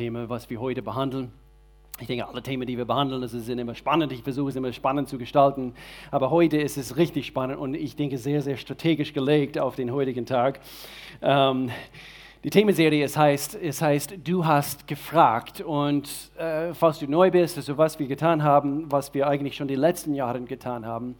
[0.00, 1.30] Thema, was wir heute behandeln.
[2.00, 4.10] Ich denke, alle Themen, die wir behandeln, das sind immer spannend.
[4.12, 5.74] Ich versuche es immer spannend zu gestalten.
[6.10, 9.92] Aber heute ist es richtig spannend und ich denke sehr, sehr strategisch gelegt auf den
[9.92, 10.60] heutigen Tag.
[11.20, 11.70] Ähm,
[12.44, 15.60] die Themenserie, es heißt, es heißt, du hast gefragt.
[15.60, 16.08] Und
[16.38, 19.74] äh, falls du neu bist, also was wir getan haben, was wir eigentlich schon die
[19.74, 21.14] letzten Jahre getan haben,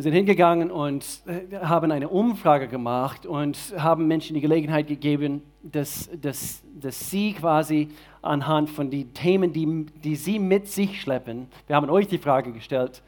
[0.00, 5.42] wir sind hingegangen und äh, haben eine Umfrage gemacht und haben Menschen die Gelegenheit gegeben,
[5.62, 7.88] dass, dass, dass sie quasi
[8.22, 12.50] anhand von den Themen, die, die sie mit sich schleppen, wir haben euch die Frage
[12.50, 13.02] gestellt,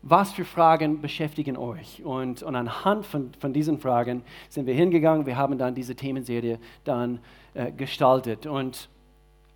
[0.00, 2.02] was für Fragen beschäftigen euch?
[2.02, 6.60] Und, und anhand von, von diesen Fragen sind wir hingegangen, wir haben dann diese Themenserie
[6.84, 7.18] dann
[7.52, 8.46] äh, gestaltet.
[8.46, 8.88] Und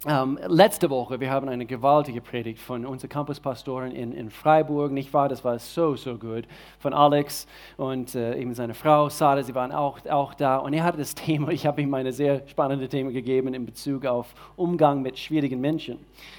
[0.07, 5.13] ähm, letzte Woche, wir haben eine gewaltige Predigt von unserer Campuspastorin in, in Freiburg, nicht
[5.13, 5.29] wahr?
[5.29, 6.45] Das war so, so gut.
[6.79, 10.59] Von Alex und äh, eben seine Frau Sarah, sie waren auch, auch da.
[10.59, 14.07] Und er hatte das Thema, ich habe ihm eine sehr spannende Thema gegeben in Bezug
[14.07, 15.99] auf Umgang mit schwierigen Menschen.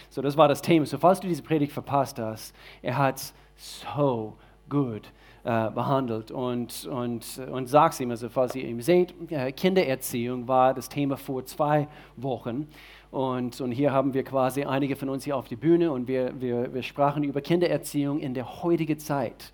[0.10, 0.86] So, das war das Thema.
[0.86, 3.22] So, falls du diese Predigt verpasst hast, er hat
[3.58, 4.38] so
[4.70, 5.12] gut
[5.50, 6.30] äh, behandelt.
[6.30, 11.18] Und, und, und sag's ihm, also falls ihr ihn seht, äh, Kindererziehung war das Thema
[11.18, 12.68] vor zwei Wochen.
[13.10, 16.40] Und, und hier haben wir quasi einige von uns hier auf die Bühne und wir,
[16.40, 19.52] wir, wir sprachen über Kindererziehung in der heutigen Zeit.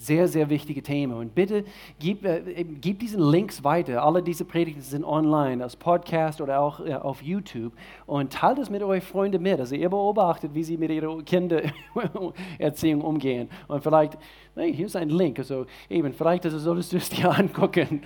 [0.00, 1.12] Sehr, sehr wichtige Themen.
[1.12, 1.62] Und bitte
[1.98, 4.02] gib, äh, gib diesen Links weiter.
[4.02, 7.74] Alle diese Predigten sind online, als Podcast oder auch äh, auf YouTube.
[8.06, 9.60] Und teilt es mit euren Freunden mit.
[9.60, 13.50] Also ihr beobachtet, wie sie mit ihrer Kindererziehung umgehen.
[13.68, 14.16] Und vielleicht,
[14.54, 15.38] hey, hier ist ein Link.
[15.38, 18.00] Also eben, vielleicht also solltest du es dir angucken.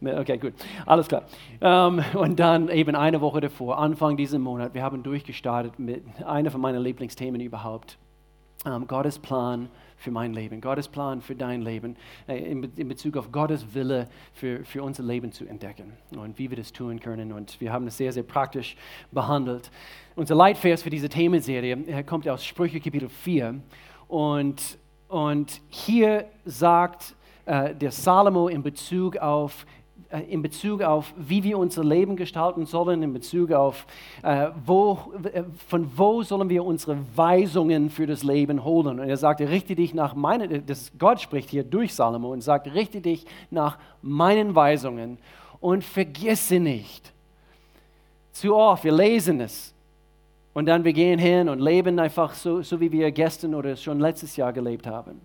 [0.00, 0.52] Okay, gut.
[0.86, 1.24] Alles klar.
[1.60, 6.52] Ähm, und dann eben eine Woche davor, Anfang dieses Monat, wir haben durchgestartet mit einer
[6.52, 7.98] von meinen Lieblingsthemen überhaupt.
[8.64, 9.68] Ähm, Gottes Plan
[10.02, 14.64] für mein Leben, Gottes Plan für dein Leben, äh, in, Bezug auf Gottes Wille für,
[14.64, 17.32] für unser Leben zu entdecken und wie wir das tun können.
[17.32, 18.76] Und wir haben es sehr, sehr praktisch
[19.12, 19.70] behandelt.
[20.16, 23.60] Unser Leitvers für diese Themenserie äh, kommt aus Sprüche Kapitel 4.
[24.08, 27.14] Und, und hier sagt
[27.46, 29.66] äh, der Salomo in Bezug auf
[30.18, 33.86] in Bezug auf, wie wir unser Leben gestalten sollen, in Bezug auf,
[34.22, 34.98] äh, wo,
[35.32, 39.00] äh, von wo sollen wir unsere Weisungen für das Leben holen.
[39.00, 42.72] Und er sagte, richte dich nach meinen, das Gott spricht hier durch Salomo und sagt,
[42.74, 45.18] richte dich nach meinen Weisungen
[45.60, 47.12] und vergesse nicht.
[48.32, 49.72] Zu oft, wir lesen es
[50.52, 54.00] und dann wir gehen hin und leben einfach so, so wie wir gestern oder schon
[54.00, 55.20] letztes Jahr gelebt haben.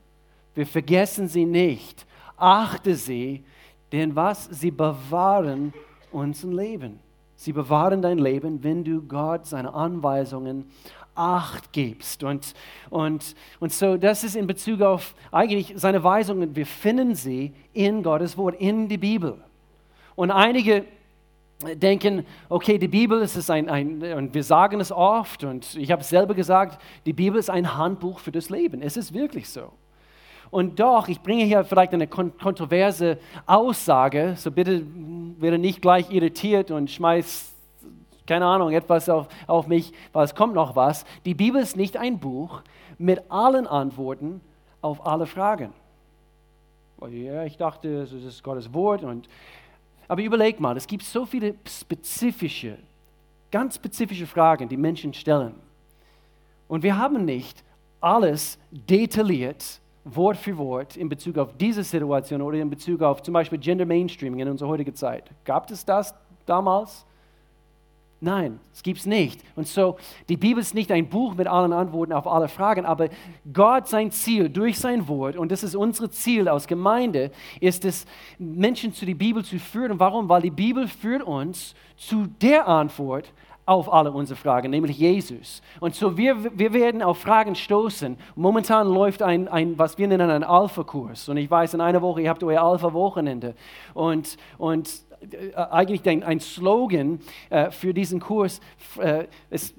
[0.56, 2.06] Wir vergessen sie nicht.
[2.38, 3.44] Achte sie,
[3.92, 4.46] denn was?
[4.46, 5.74] Sie bewahren
[6.12, 7.00] unser Leben.
[7.36, 10.66] Sie bewahren dein Leben, wenn du Gott seine Anweisungen
[11.18, 12.24] Acht gibst.
[12.24, 12.54] Und,
[12.92, 16.56] und, und so, das ist in Bezug auf eigentlich seine Weisungen.
[16.56, 19.36] Wir finden sie in Gottes Wort, in die Bibel.
[20.16, 20.86] Und einige
[21.74, 26.02] denken, okay, die Bibel ist ein, ein, und wir sagen es oft, und ich habe
[26.02, 28.82] es selber gesagt, die Bibel ist ein Handbuch für das Leben.
[28.84, 29.72] Es ist wirklich so.
[30.50, 34.84] Und doch, ich bringe hier vielleicht eine kontroverse Aussage, so bitte
[35.40, 37.54] werde nicht gleich irritiert und schmeiß,
[38.26, 41.06] keine Ahnung, etwas auf, auf mich, weil es kommt noch was.
[41.26, 42.62] Die Bibel ist nicht ein Buch
[42.98, 44.42] mit allen Antworten
[44.82, 45.74] auf alle Fragen.
[47.10, 49.04] Ja, ich dachte, es ist Gottes Wort.
[49.04, 49.28] Und,
[50.08, 52.78] aber überleg mal, es gibt so viele spezifische,
[53.52, 55.56] ganz spezifische Fragen, die Menschen stellen.
[56.68, 57.64] Und wir haben nicht
[58.02, 59.80] alles detailliert
[60.16, 63.86] Wort für Wort in Bezug auf diese Situation oder in Bezug auf zum Beispiel Gender
[63.86, 65.32] Mainstreaming in unserer heutigen Zeit.
[65.46, 66.14] Gab es das
[66.46, 67.06] damals?
[68.20, 69.44] Nein, es gibt es nicht.
[69.56, 69.98] Und so,
[70.28, 73.10] die Bibel ist nicht ein Buch mit allen Antworten auf alle Fragen, aber
[73.54, 77.30] Gott, sein Ziel durch sein Wort, und das ist unser Ziel als Gemeinde,
[77.60, 78.06] ist es,
[78.40, 80.00] Menschen zu der Bibel zu führen.
[80.00, 80.30] Warum?
[80.30, 83.32] Weil die Bibel führt uns zu der Antwort
[83.68, 85.62] auf alle unsere Fragen, nämlich Jesus.
[85.82, 88.18] Und so wir, wir werden auf Fragen stoßen.
[88.36, 91.28] Momentan läuft ein, ein was wir nennen, ein Alpha-Kurs.
[91.28, 93.56] Und ich weiß, in einer Woche, ihr habt euer Alpha-Wochenende.
[93.94, 94.90] Und, und
[95.20, 97.20] äh, eigentlich ein, ein Slogan
[97.50, 98.62] äh, für diesen Kurs
[99.02, 99.76] äh, ist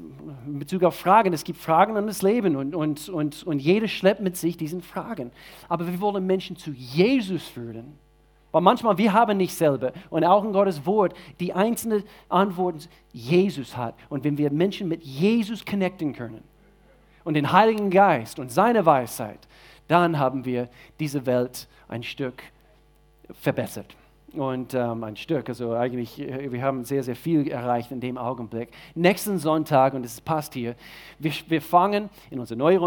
[0.46, 1.32] in Bezug auf Fragen.
[1.32, 4.82] Es gibt Fragen an das Leben und, und, und, und jeder schleppt mit sich diesen
[4.82, 5.30] Fragen.
[5.66, 7.98] Aber wir wollen Menschen zu Jesus führen
[8.52, 12.80] weil manchmal wir haben nicht selber und auch in Gottes Wort die einzelnen Antworten
[13.12, 13.94] Jesus hat.
[14.08, 16.42] Und wenn wir Menschen mit Jesus connecten können
[17.24, 19.46] und den Heiligen Geist und seine Weisheit,
[19.86, 20.68] dann haben wir
[20.98, 22.42] diese Welt ein Stück
[23.32, 23.96] verbessert
[24.34, 25.48] und ähm, ein Stück.
[25.48, 28.70] Also eigentlich, äh, wir haben sehr, sehr viel erreicht in dem Augenblick.
[28.94, 30.74] Nächsten Sonntag, und es passt hier,
[31.18, 32.82] wir, wir fangen in unseren neuen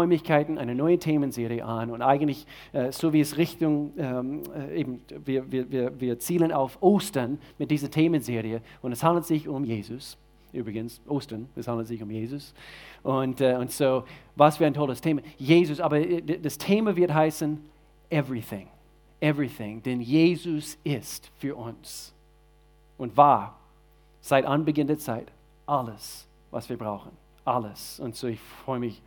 [0.58, 1.90] eine neue Themenserie an.
[1.90, 6.52] Und eigentlich, äh, so wie es Richtung, ähm, äh, eben, wir, wir, wir, wir zielen
[6.52, 8.60] auf Ostern mit dieser Themenserie.
[8.80, 10.16] Und es handelt sich um Jesus.
[10.52, 12.54] übrigens, Ostern, es handelt sich um Jesus.
[13.02, 14.04] Und, äh, und so,
[14.36, 15.22] was für ein tolles Thema.
[15.38, 17.58] Jesus, aber äh, das Thema wird heißen
[18.10, 18.68] Everything.
[19.22, 22.12] Everything, denn Jesus ist für uns
[22.98, 23.56] und war
[24.20, 25.30] seit Anbeginn der Zeit
[25.64, 27.12] alles, was wir brauchen.
[27.44, 28.00] Alles.
[28.00, 29.00] Und so, ich freue mich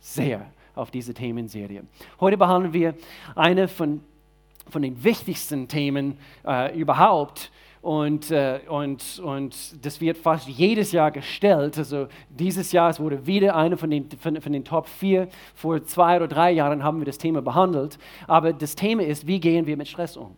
[0.00, 1.84] sehr auf diese Themenserie.
[2.18, 2.94] Heute behandeln wir
[3.34, 4.02] eine von,
[4.70, 11.10] von den wichtigsten Themen äh, überhaupt und, äh, und, und das wird fast jedes Jahr
[11.10, 11.78] gestellt.
[11.78, 15.28] Also dieses Jahr es wurde wieder eine von den, von, von den Top 4.
[15.54, 17.98] Vor zwei oder drei Jahren haben wir das Thema behandelt.
[18.26, 20.36] Aber das Thema ist, wie gehen wir mit Stress um?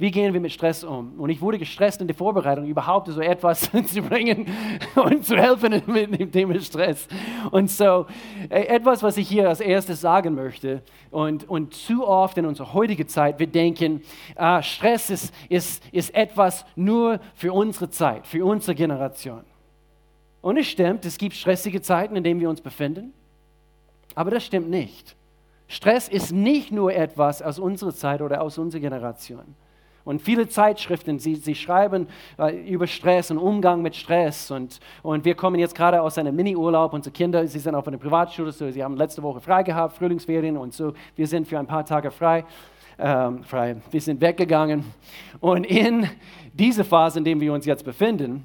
[0.00, 1.18] Wie gehen wir mit Stress um?
[1.18, 4.46] Und ich wurde gestresst in der Vorbereitung, überhaupt so etwas zu bringen
[4.94, 7.08] und zu helfen mit dem Thema Stress.
[7.50, 8.06] Und so,
[8.48, 12.72] äh, etwas, was ich hier als erstes sagen möchte, und, und zu oft in unserer
[12.74, 14.02] heutigen Zeit, wir denken,
[14.36, 19.42] äh, Stress ist, ist, ist etwas nur für unsere Zeit, für unsere Generation.
[20.42, 23.12] Und es stimmt, es gibt stressige Zeiten, in denen wir uns befinden,
[24.14, 25.16] aber das stimmt nicht.
[25.66, 29.56] Stress ist nicht nur etwas aus unserer Zeit oder aus unserer Generation.
[30.08, 32.08] Und viele Zeitschriften, sie, sie schreiben
[32.38, 34.50] äh, über Stress und Umgang mit Stress.
[34.50, 36.94] Und, und wir kommen jetzt gerade aus einem Mini-Urlaub.
[36.94, 40.56] Unsere Kinder, sie sind auf einer Privatschule, so, sie haben letzte Woche frei gehabt, Frühlingsferien
[40.56, 40.94] und so.
[41.14, 42.46] Wir sind für ein paar Tage frei.
[42.98, 43.76] Ähm, frei.
[43.90, 44.82] Wir sind weggegangen.
[45.40, 46.08] Und in
[46.54, 48.42] dieser Phase, in der wir uns jetzt befinden,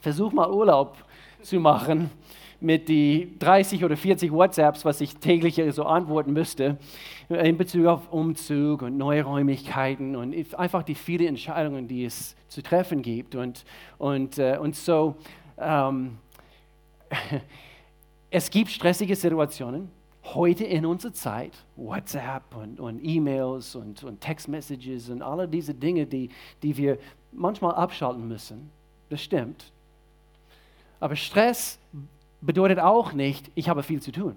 [0.00, 0.96] versuch mal Urlaub
[1.42, 2.08] zu machen
[2.64, 6.78] mit die 30 oder 40 WhatsApps, was ich täglich so antworten müsste,
[7.28, 12.62] in Bezug auf Umzug und neue Räumlichkeiten und einfach die vielen Entscheidungen, die es zu
[12.62, 13.34] treffen gibt.
[13.34, 13.64] Und,
[13.98, 15.16] und, äh, und so,
[15.58, 16.18] ähm,
[18.30, 19.90] es gibt stressige Situationen
[20.32, 26.06] heute in unserer Zeit, WhatsApp und, und E-Mails und, und Text-Messages und alle diese Dinge,
[26.06, 26.30] die,
[26.62, 26.98] die wir
[27.30, 28.70] manchmal abschalten müssen.
[29.10, 29.70] Das stimmt.
[30.98, 31.78] Aber Stress
[32.44, 34.36] bedeutet auch nicht, ich habe viel zu tun.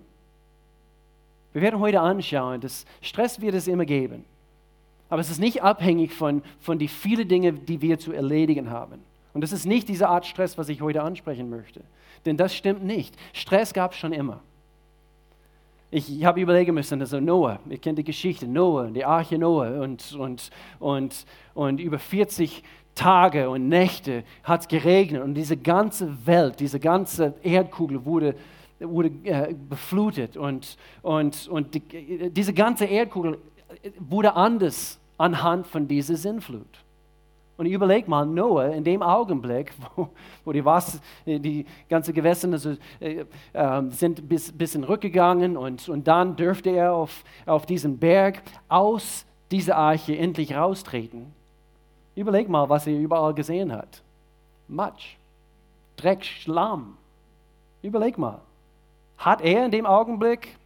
[1.54, 4.26] Wir werden heute anschauen, dass Stress wird es immer geben.
[5.10, 9.02] Aber es ist nicht abhängig von, von den vielen Dingen, die wir zu erledigen haben.
[9.34, 11.82] Und das ist nicht diese Art Stress, was ich heute ansprechen möchte.
[12.26, 13.16] Denn das stimmt nicht.
[13.34, 14.42] Stress gab es schon immer.
[15.90, 20.12] Ich, habe überlegen müssen, also Noah, ihr kennt die Geschichte, Noah, die Arche Noah und,
[20.14, 20.50] und,
[20.80, 22.62] und, und über 40
[22.98, 28.36] Tage und Nächte hat es geregnet und diese ganze Welt, diese ganze Erdkugel wurde,
[28.80, 33.38] wurde äh, beflutet und, und, und die, diese ganze Erdkugel
[34.00, 36.84] wurde anders anhand von dieser Sinnflut.
[37.58, 40.10] Und überleg mal, Noah in dem Augenblick, wo,
[40.44, 46.08] wo die, Wasser, die ganze Gewässer also, äh, äh, sind bis, bisschen rückgegangen und, und
[46.08, 51.37] dann dürfte er auf, auf diesem Berg aus dieser Arche endlich raustreten.
[52.18, 54.02] Überleg mal, was er überall gesehen hat.
[54.68, 55.18] Matsch,
[55.98, 56.98] Dreck, Schlamm.
[57.84, 58.42] Überleg mal.
[59.20, 60.58] Hat er in dem Augenblick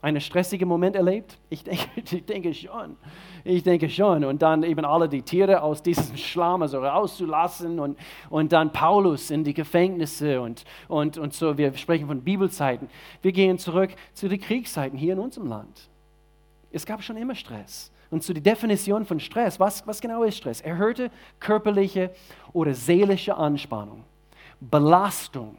[0.00, 1.38] einen stressigen Moment erlebt?
[1.50, 2.96] Ich denke, ich denke schon.
[3.42, 4.24] Ich denke schon.
[4.24, 7.98] Und dann eben alle die Tiere aus diesem Schlamm also rauszulassen und,
[8.30, 11.58] und dann Paulus in die Gefängnisse und, und, und so.
[11.58, 12.88] Wir sprechen von Bibelzeiten.
[13.22, 15.88] Wir gehen zurück zu den Kriegszeiten hier in unserem Land.
[16.70, 17.90] Es gab schon immer Stress.
[18.10, 20.60] Und zu der Definition von Stress, was, was genau ist Stress?
[20.60, 21.10] Erhöhte
[21.40, 22.10] körperliche
[22.52, 24.04] oder seelische Anspannung,
[24.60, 25.56] Belastung.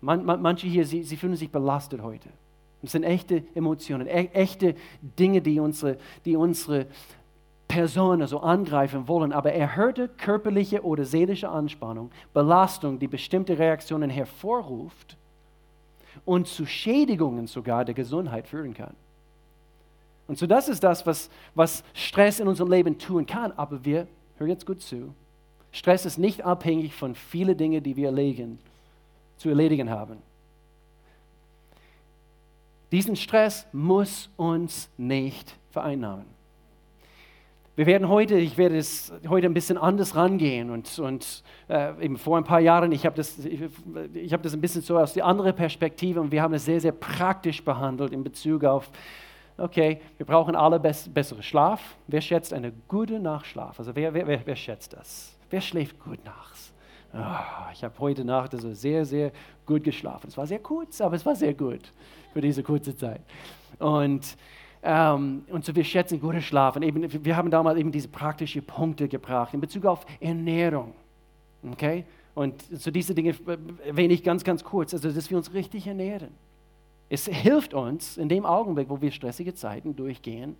[0.00, 2.28] Man, man, manche hier, sie, sie fühlen sich belastet heute.
[2.82, 6.86] Das sind echte Emotionen, e echte Dinge, die unsere, die unsere
[7.66, 9.32] Person also angreifen wollen.
[9.32, 15.16] Aber erhöhte körperliche oder seelische Anspannung, Belastung, die bestimmte Reaktionen hervorruft
[16.24, 18.94] und zu Schädigungen sogar der Gesundheit führen kann.
[20.28, 23.52] Und so das ist das, was, was Stress in unserem Leben tun kann.
[23.52, 24.06] Aber wir,
[24.38, 25.14] hör jetzt gut zu,
[25.72, 28.58] Stress ist nicht abhängig von vielen Dingen, die wir erledigen,
[29.36, 30.18] zu erledigen haben.
[32.92, 36.24] Diesen Stress muss uns nicht vereinnahmen.
[37.74, 42.16] Wir werden heute, ich werde es heute ein bisschen anders rangehen und, und äh, eben
[42.16, 43.60] vor ein paar Jahren, ich habe das, ich,
[44.14, 46.80] ich hab das ein bisschen so aus der anderen Perspektive und wir haben es sehr,
[46.80, 48.90] sehr praktisch behandelt in Bezug auf
[49.58, 51.96] okay, wir brauchen alle bess besseren Schlaf.
[52.06, 53.78] Wer schätzt eine gute Nachtschlaf?
[53.78, 55.36] Also wer, wer, wer, wer schätzt das?
[55.50, 56.72] Wer schläft gut nachts?
[57.14, 59.32] Oh, ich habe heute Nacht also sehr, sehr
[59.64, 60.28] gut geschlafen.
[60.28, 61.92] Es war sehr kurz, aber es war sehr gut
[62.32, 63.22] für diese kurze Zeit.
[63.78, 64.36] Und,
[64.82, 66.76] ähm, und so wir schätzen guten Schlaf.
[66.76, 70.92] Eben, wir haben damals eben diese praktischen Punkte gebracht in Bezug auf Ernährung.
[71.72, 72.04] Okay?
[72.34, 73.34] Und so diese Dinge
[73.86, 74.92] erwähne ich ganz, ganz kurz.
[74.92, 76.34] Also, dass wir uns richtig ernähren.
[77.08, 80.56] Es hilft uns in dem Augenblick, wo wir stressige Zeiten durchgehen,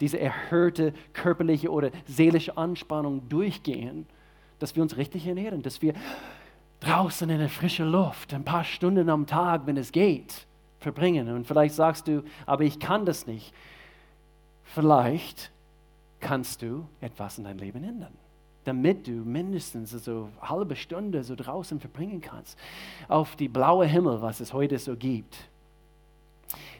[0.00, 4.06] diese erhöhte körperliche oder seelische Anspannung durchgehen,
[4.58, 5.94] dass wir uns richtig ernähren, dass wir
[6.80, 10.46] draußen in der frischen Luft, ein paar Stunden am Tag, wenn es geht,
[10.80, 11.28] verbringen.
[11.28, 13.52] Und vielleicht sagst du, aber ich kann das nicht.
[14.64, 15.50] Vielleicht
[16.20, 18.12] kannst du etwas in deinem Leben ändern,
[18.64, 22.58] damit du mindestens so eine halbe Stunde so draußen verbringen kannst,
[23.08, 25.48] auf die blaue Himmel, was es heute so gibt,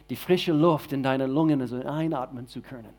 [0.09, 2.93] die frische Luft in deine Lungen so einatmen zu können.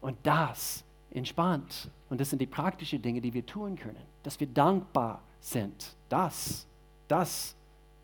[0.00, 1.88] Und das entspannt.
[2.10, 5.94] Und das sind die praktischen Dinge, die wir tun können, dass wir dankbar sind.
[6.08, 6.66] Das,
[7.08, 7.54] das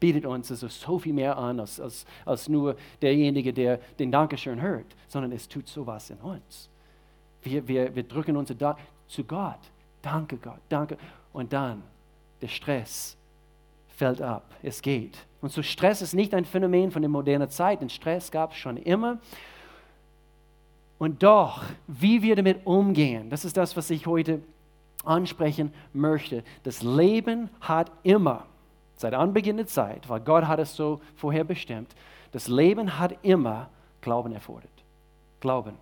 [0.00, 4.60] bietet uns also so viel mehr an, als, als, als nur derjenige, der den Dankeschön
[4.60, 6.70] hört, sondern es tut sowas in uns.
[7.42, 8.52] Wir, wir, wir drücken uns
[9.08, 9.60] zu Gott.
[10.00, 10.96] Danke Gott, danke.
[11.32, 11.82] Und dann
[12.40, 13.17] der Stress
[13.98, 14.44] fällt ab.
[14.62, 15.18] Es geht.
[15.40, 18.58] Und so Stress ist nicht ein Phänomen von der modernen Zeit, denn Stress gab es
[18.58, 19.18] schon immer.
[20.98, 24.40] Und doch, wie wir damit umgehen, das ist das, was ich heute
[25.04, 26.42] ansprechen möchte.
[26.62, 28.46] Das Leben hat immer,
[28.96, 31.94] seit Anbeginn der Zeit, weil Gott hat es so vorher bestimmt,
[32.32, 33.68] das Leben hat immer
[34.00, 34.70] Glauben erfordert.
[35.40, 35.74] Glauben.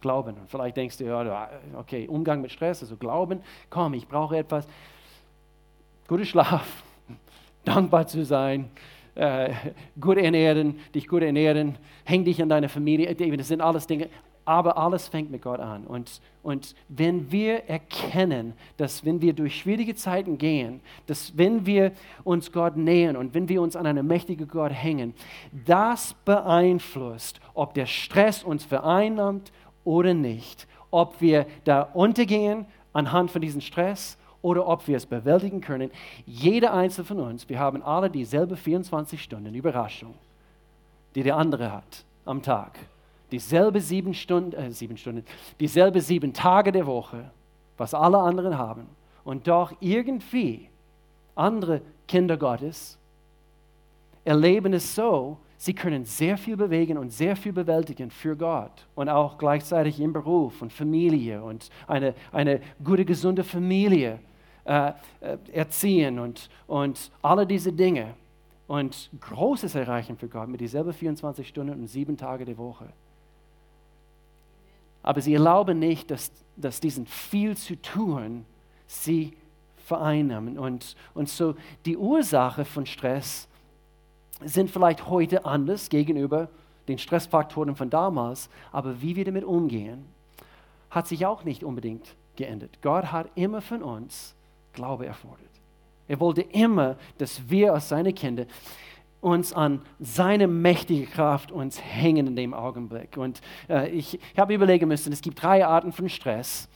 [0.00, 0.36] Glauben.
[0.36, 4.66] Und vielleicht denkst du, ja, okay, Umgang mit Stress, also Glauben, komm, ich brauche etwas.
[6.08, 6.82] Guter Schlaf,
[7.64, 8.70] dankbar zu sein,
[9.14, 9.50] äh,
[10.00, 13.14] gut ernähren, dich gut ernähren, häng dich an deine Familie.
[13.14, 14.08] Das sind alles Dinge,
[14.44, 15.86] aber alles fängt mit Gott an.
[15.86, 21.92] Und, und wenn wir erkennen, dass wenn wir durch schwierige Zeiten gehen, dass wenn wir
[22.24, 25.14] uns Gott nähern und wenn wir uns an einen mächtigen Gott hängen,
[25.66, 29.52] das beeinflusst, ob der Stress uns vereinnahmt
[29.84, 30.66] oder nicht.
[30.90, 35.90] Ob wir da untergehen anhand von diesem Stress oder ob wir es bewältigen können.
[36.26, 40.14] Jeder einzelne von uns, wir haben alle dieselbe 24 Stunden Überraschung,
[41.14, 42.78] die der andere hat am Tag
[43.30, 45.24] dieselbe sieben Stunden, äh, sieben Stunden,
[45.58, 47.30] dieselbe sieben Tage der Woche,
[47.76, 48.86] was alle anderen haben.
[49.24, 50.68] Und doch irgendwie
[51.34, 52.98] andere Kinder Gottes
[54.24, 59.08] erleben es so, sie können sehr viel bewegen und sehr viel bewältigen für Gott und
[59.08, 64.18] auch gleichzeitig im Beruf und Familie und eine, eine gute, gesunde Familie
[64.70, 68.14] äh, äh erziehen und, und alle diese Dinge
[68.68, 72.86] und Großes erreichen für Gott mit dieselben 24 Stunden und sieben Tage der Woche.
[75.02, 78.44] Aber sie erlauben nicht, dass, dass diesen viel zu tun
[78.86, 79.36] sie
[79.86, 80.56] vereinnahmen.
[80.56, 83.48] Und, und so die Ursache von Stress
[84.44, 86.48] sind vielleicht heute anders gegenüber
[86.86, 90.04] den Stressfaktoren von damals, aber wie wir damit umgehen,
[90.90, 92.78] hat sich auch nicht unbedingt geändert.
[92.82, 94.34] Gott hat immer von uns
[94.72, 95.50] Glaube erfordert.
[96.08, 98.46] Er wollte immer, dass wir als seine Kinder
[99.20, 103.16] uns an seine mächtige Kraft uns hängen in dem Augenblick.
[103.16, 106.68] Und äh, ich, ich habe überlegen müssen, es gibt drei Arten von Stress.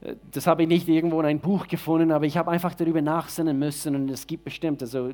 [0.00, 3.02] Äh, das habe ich nicht irgendwo in einem Buch gefunden, aber ich habe einfach darüber
[3.02, 5.10] nachsinnen müssen und es gibt bestimmt also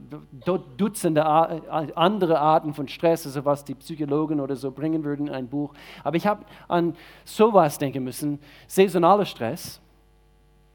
[0.76, 5.49] Dutzende andere Arten von Stress, also was die Psychologen oder so bringen würden in ein
[5.49, 5.73] Buch.
[6.03, 9.81] Aber ich habe an sowas denken müssen, saisonaler Stress,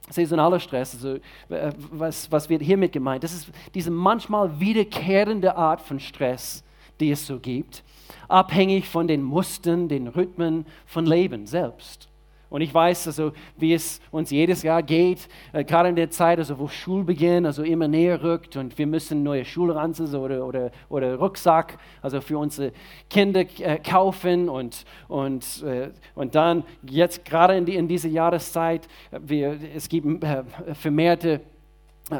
[0.09, 1.15] saisonaler Stress, also
[1.49, 3.23] äh, was, was wird hiermit gemeint?
[3.23, 6.63] Das ist diese manchmal wiederkehrende Art von Stress,
[6.99, 7.83] die es so gibt,
[8.27, 12.08] abhängig von den Mustern, den Rhythmen von Leben selbst.
[12.49, 16.39] Und ich weiß also, wie es uns jedes Jahr geht, äh, gerade in der Zeit,
[16.39, 21.15] also wo Schulbeginn also immer näher rückt und wir müssen neue Schulranzen oder, oder, oder
[21.15, 22.71] Rucksack also für unsere
[23.09, 28.87] Kinder äh, kaufen und, und, äh, und dann jetzt gerade in, die, in dieser Jahreszeit,
[29.11, 31.41] äh, wir, es gibt äh, vermehrte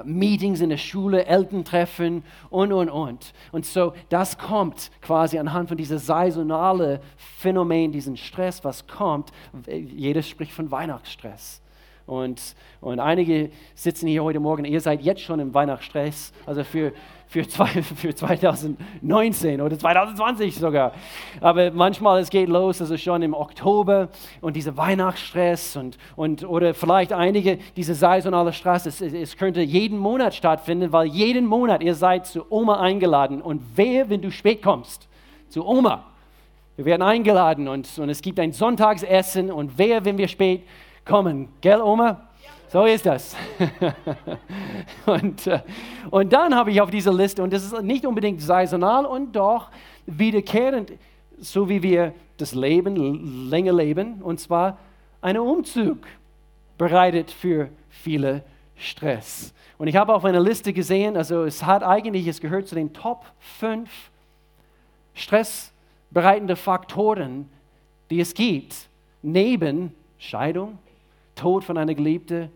[0.06, 3.34] Meetings in der Schule, Elterntreffen und, und, und.
[3.52, 9.32] Und so, das kommt quasi anhand von diesem saisonalen Phänomen, diesen Stress, was kommt.
[9.68, 11.62] Jeder spricht von Weihnachtsstress.
[12.10, 16.92] Und, und einige sitzen hier heute Morgen, ihr seid jetzt schon im Weihnachtsstress, also für,
[17.28, 20.94] für, zwei, für 2019 oder 2020 sogar.
[21.40, 24.10] Aber manchmal es geht los, also schon im Oktober
[24.42, 30.00] und dieser Weihnachtsstress und, und oder vielleicht einige diese saisonale Stress, es, es könnte jeden
[30.00, 34.64] Monat stattfinden, weil jeden Monat ihr seid zu Oma eingeladen und wer, wenn du spät
[34.64, 35.08] kommst,
[35.48, 36.06] zu Oma.
[36.76, 40.64] Wir werden eingeladen und, und es gibt ein Sonntagsessen und wer, wenn wir spät
[41.10, 41.50] kommen.
[41.60, 42.30] Gell, Oma?
[42.68, 43.36] So ist das.
[45.08, 45.60] und, äh,
[46.12, 49.72] und dann habe ich auf dieser Liste, und das ist nicht unbedingt saisonal und doch
[50.06, 50.94] wiederkehrend,
[51.40, 54.78] so wie wir das Leben länger leben, und zwar
[55.20, 55.98] einen Umzug
[56.78, 58.44] bereitet für viele
[58.76, 59.52] Stress.
[59.80, 62.94] Und ich habe auf einer Liste gesehen, also es hat eigentlich, es gehört zu den
[62.94, 63.26] Top
[63.58, 63.90] 5
[65.16, 67.50] stressbereitenden Faktoren,
[68.12, 68.76] die es gibt,
[69.24, 70.78] neben Scheidung,
[71.40, 72.50] Tod von einer Geliebten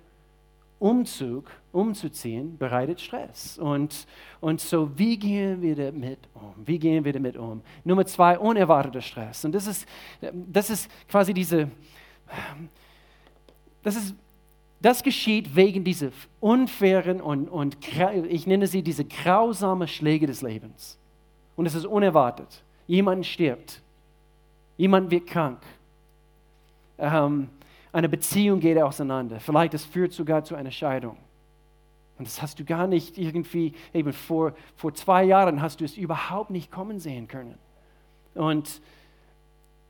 [0.84, 3.58] Umzug, umzuziehen, bereitet Stress.
[3.58, 4.06] Und,
[4.42, 6.54] und so, wie gehen wir damit um?
[6.66, 7.62] Wie gehen wir damit um?
[7.86, 9.46] Nummer zwei, unerwarteter Stress.
[9.46, 9.88] Und das ist,
[10.52, 11.72] das ist quasi diese,
[13.82, 14.14] das ist,
[14.82, 16.10] das geschieht wegen dieser
[16.42, 17.78] unfairen und, und
[18.28, 21.00] ich nenne sie diese grausamen Schläge des Lebens.
[21.56, 22.62] Und es ist unerwartet.
[22.88, 23.82] Jemand stirbt.
[24.76, 25.62] Jemand wird krank.
[26.98, 27.48] Ähm,
[27.94, 29.40] eine Beziehung geht auseinander.
[29.40, 31.16] Vielleicht es führt sogar zu einer Scheidung.
[32.18, 35.96] Und das hast du gar nicht irgendwie, eben vor, vor zwei Jahren hast du es
[35.96, 37.58] überhaupt nicht kommen sehen können.
[38.36, 38.82] Und,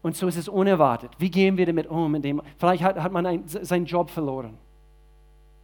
[0.02, 1.12] und so ist es unerwartet.
[1.18, 2.16] Wie gehen wir damit um?
[2.16, 4.58] Indem, vielleicht hat, hat man ein, seinen Job verloren.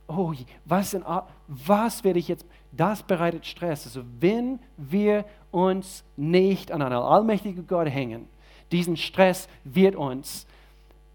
[0.07, 0.33] Oh,
[0.65, 1.03] was, in,
[1.47, 2.45] was werde ich jetzt?
[2.71, 3.85] Das bereitet Stress.
[3.85, 8.27] Also wenn wir uns nicht an einen allmächtigen Gott hängen,
[8.71, 10.47] diesen Stress wird uns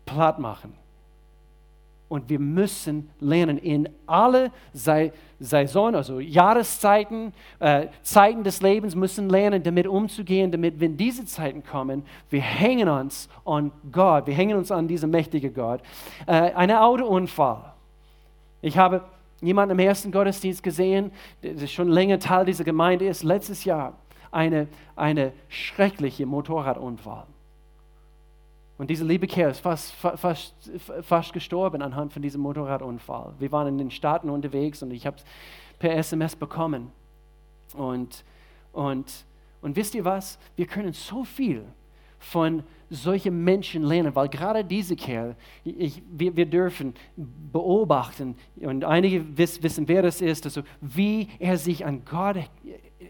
[0.06, 0.74] platt machen.
[2.08, 4.52] Und wir müssen lernen, in alle
[5.40, 11.64] Saisonen, also Jahreszeiten, äh, Zeiten des Lebens, müssen lernen, damit umzugehen, damit, wenn diese Zeiten
[11.64, 15.80] kommen, wir hängen uns an Gott, wir hängen uns an diesen mächtigen Gott.
[16.26, 17.72] Äh, ein Autounfall.
[18.60, 19.02] Ich habe
[19.40, 21.10] jemanden im ersten Gottesdienst gesehen,
[21.42, 23.94] der schon länger Teil dieser Gemeinde ist, letztes Jahr
[24.30, 27.26] eine, eine schreckliche Motorradunfall.
[28.76, 30.54] Und dieser liebe Kerl ist fast, fast,
[31.02, 33.34] fast gestorben anhand von diesem Motorradunfall.
[33.38, 35.24] Wir waren in den Staaten unterwegs und ich habe es
[35.78, 36.90] per SMS bekommen.
[37.74, 38.24] Und,
[38.72, 39.24] und,
[39.62, 40.38] und wisst ihr was?
[40.56, 41.64] Wir können so viel
[42.18, 49.24] von solchen Menschen lernen, weil gerade diese Kerl, ich, wir, wir, dürfen beobachten, und einige
[49.36, 52.36] wissen, wer das ist, also wie er sich an Gott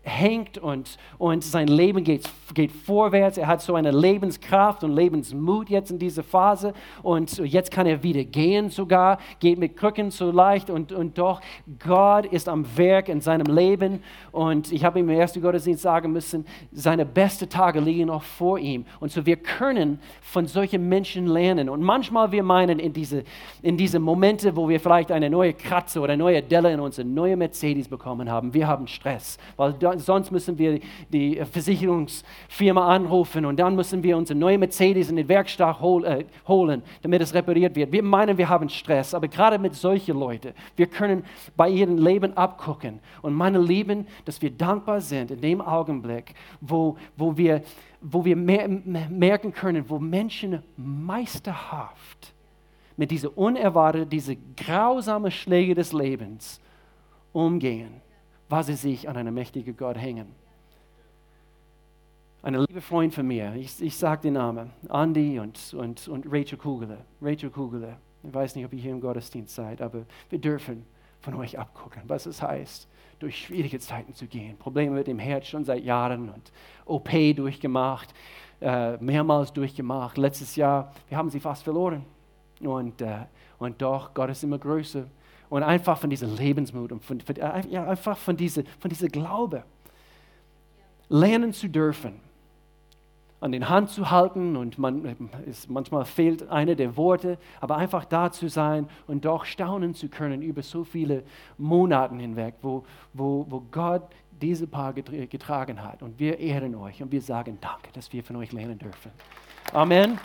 [0.02, 3.38] hängt und, und sein Leben geht, geht vorwärts.
[3.38, 8.02] Er hat so eine Lebenskraft und Lebensmut jetzt in dieser Phase und jetzt kann er
[8.02, 11.40] wieder gehen sogar, geht mit Krücken so leicht und, und doch
[11.78, 16.12] Gott ist am Werk in seinem Leben und ich habe ihm im ersten Gottesdienst sagen
[16.12, 19.63] müssen, seine besten Tage liegen noch vor ihm und so wir können
[20.20, 23.24] von solchen Menschen lernen und manchmal wir meinen in diese,
[23.62, 27.06] in diese Momente, wo wir vielleicht eine neue Kratze oder eine neue Delle in unsere
[27.06, 30.80] neue Mercedes bekommen haben, wir haben Stress, weil sonst müssen wir
[31.12, 36.24] die Versicherungsfirma anrufen und dann müssen wir unsere neue Mercedes in die Werkstatt hol, äh,
[36.46, 37.92] holen, damit es repariert wird.
[37.92, 41.24] Wir meinen, wir haben Stress, aber gerade mit solchen Leuten, wir können
[41.56, 43.00] bei ihrem Leben abgucken.
[43.22, 47.62] Und meine Lieben, dass wir dankbar sind in dem Augenblick, wo, wo wir,
[48.06, 52.34] wo wir mer merken können, wo Menschen meisterhaft
[52.96, 56.60] mit diesen unerwarteten, diese grausamen Schläge des Lebens
[57.32, 58.02] umgehen
[58.48, 60.28] weil sie sich an einen mächtigen Gott hängen.
[62.42, 66.58] Ein lieber Freund von mir, ich, ich sage den Namen, Andy und, und, und Rachel
[66.58, 66.98] Kugler.
[67.22, 67.96] Rachel Kugler.
[68.22, 70.84] Ich weiß nicht, ob ihr hier im Gottesdienst seid, aber wir dürfen
[71.20, 72.86] von euch abgucken, was es heißt,
[73.18, 74.56] durch schwierige Zeiten zu gehen.
[74.56, 76.52] Probleme mit dem Herz schon seit Jahren und
[76.84, 78.14] OP durchgemacht,
[78.60, 80.18] äh, mehrmals durchgemacht.
[80.18, 82.04] Letztes Jahr, wir haben sie fast verloren.
[82.60, 83.26] Und, äh,
[83.58, 85.06] und doch, Gott ist immer größer
[85.50, 87.36] und einfach von diesem Lebensmut und von, von,
[87.70, 89.64] ja, einfach von diesem von diese Glaube
[91.08, 92.20] lernen zu dürfen,
[93.44, 98.06] an den Hand zu halten und man, es, manchmal fehlt eine der Worte, aber einfach
[98.06, 101.24] da zu sein und doch staunen zu können über so viele
[101.58, 106.02] Monate hinweg, wo, wo, wo Gott diese Paar getragen hat.
[106.02, 109.10] Und wir ehren euch und wir sagen Danke, dass wir von euch lernen dürfen.
[109.74, 110.18] Amen.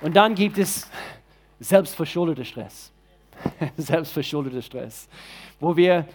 [0.00, 0.90] Und dann gibt es
[1.60, 2.90] selbstverschuldeter Stress.
[3.76, 5.10] selbstverschuldeter Stress.
[5.60, 6.06] Wo wir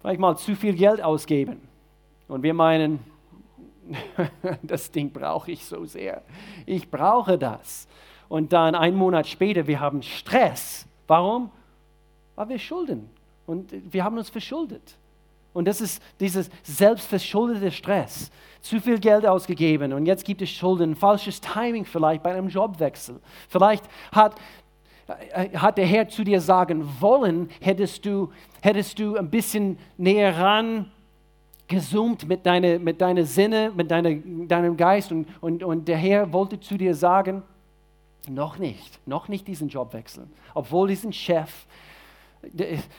[0.00, 1.60] vielleicht mal zu viel Geld ausgeben
[2.28, 3.00] und wir meinen,
[4.62, 6.22] das Ding brauche ich so sehr.
[6.66, 7.88] Ich brauche das.
[8.28, 10.86] Und dann einen Monat später, wir haben Stress.
[11.06, 11.50] Warum?
[12.36, 13.08] Weil wir schulden.
[13.46, 14.96] Und wir haben uns verschuldet.
[15.54, 18.30] Und das ist dieses selbstverschuldete Stress.
[18.60, 23.20] Zu viel Geld ausgegeben und jetzt gibt es Schulden, falsches Timing vielleicht bei einem Jobwechsel.
[23.48, 24.34] Vielleicht hat,
[25.08, 30.90] hat der Herr zu dir sagen wollen, hättest du, hättest du ein bisschen näher ran
[31.66, 36.32] gesummt mit deinen mit deine Sinne, mit deine, deinem Geist und, und, und der Herr
[36.32, 37.42] wollte zu dir sagen,
[38.28, 40.26] noch nicht, noch nicht diesen Jobwechsel.
[40.54, 41.66] Obwohl diesen Chef,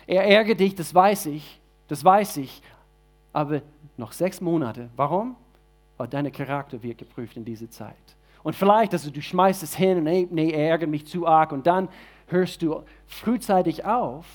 [0.08, 2.62] er ärgert dich, das weiß ich, das weiß ich.
[3.34, 3.62] Aber
[3.98, 4.90] noch sechs Monate.
[4.96, 5.36] Warum?
[5.98, 7.96] Weil dein Charakter wird geprüft in dieser Zeit.
[8.44, 11.52] Und vielleicht, also du schmeißt es hin und nee, nee, er ärgert mich zu arg
[11.52, 11.90] und dann
[12.28, 14.26] hörst du frühzeitig auf,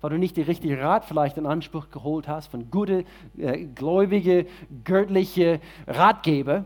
[0.00, 3.04] weil du nicht den richtigen Rat vielleicht in Anspruch geholt hast von guten,
[3.38, 4.46] äh, gläubigen,
[4.84, 6.64] göttlichen Ratgeber.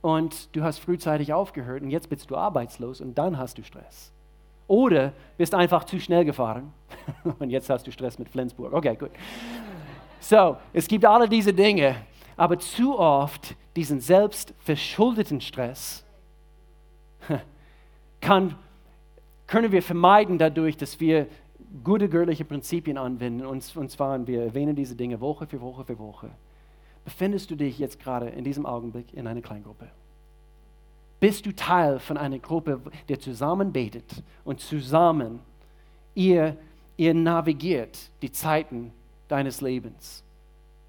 [0.00, 4.12] und du hast frühzeitig aufgehört und jetzt bist du arbeitslos und dann hast du Stress.
[4.68, 6.72] Oder bist einfach zu schnell gefahren
[7.38, 8.72] und jetzt hast du Stress mit Flensburg.
[8.72, 9.10] Okay, gut.
[10.20, 11.96] So, es gibt alle diese Dinge,
[12.36, 16.04] aber zu oft diesen selbstverschuldeten Stress
[18.20, 18.56] kann,
[19.46, 21.28] können wir vermeiden dadurch, dass wir
[21.84, 23.46] gute göttliche Prinzipien anwenden.
[23.46, 26.28] Und, und zwar, wir erwähnen diese Dinge Woche für Woche für Woche.
[27.04, 29.86] Befindest du dich jetzt gerade in diesem Augenblick in einer Kleingruppe?
[31.20, 35.38] Bist du Teil von einer Gruppe, die zusammen betet und zusammen
[36.16, 36.56] ihr,
[36.96, 38.90] ihr navigiert die Zeiten
[39.28, 40.24] deines Lebens?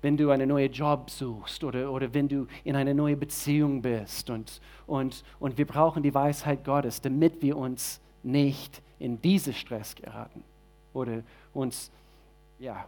[0.01, 4.29] Wenn du einen neuen Job suchst oder, oder wenn du in eine neue Beziehung bist
[4.29, 9.95] und, und, und wir brauchen die Weisheit Gottes, damit wir uns nicht in diesen Stress
[9.95, 10.43] geraten
[10.93, 11.91] oder uns,
[12.59, 12.85] ja,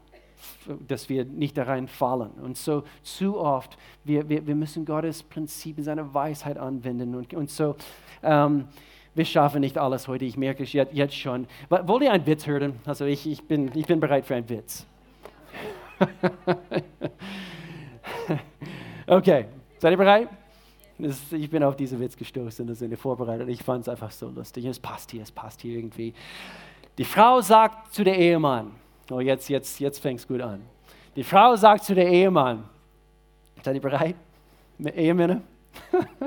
[0.87, 2.31] dass wir nicht da reinfallen.
[2.41, 7.15] Und so zu oft, wir, wir, wir müssen Gottes Prinzipien, seine Weisheit anwenden.
[7.15, 7.75] Und, und so,
[8.23, 8.67] ähm,
[9.13, 11.47] wir schaffen nicht alles heute, ich merke es jetzt, jetzt schon.
[11.69, 12.79] Wollt ihr einen Witz hören?
[12.85, 14.87] Also ich, ich, bin, ich bin bereit für einen Witz.
[19.07, 19.45] okay,
[19.79, 20.29] seid ihr bereit?
[20.97, 23.49] Das, ich bin auf diesen Witz gestoßen, das sind vorbereitet.
[23.49, 24.65] Ich fand es einfach so lustig.
[24.65, 26.13] Es passt hier, es passt hier irgendwie.
[26.97, 28.71] Die Frau sagt zu der Ehemann,
[29.09, 30.61] oh jetzt, jetzt, jetzt fängt es gut an.
[31.15, 32.63] Die Frau sagt zu der Ehemann,
[33.63, 34.15] seid ihr bereit?
[34.79, 35.41] Ehemänner?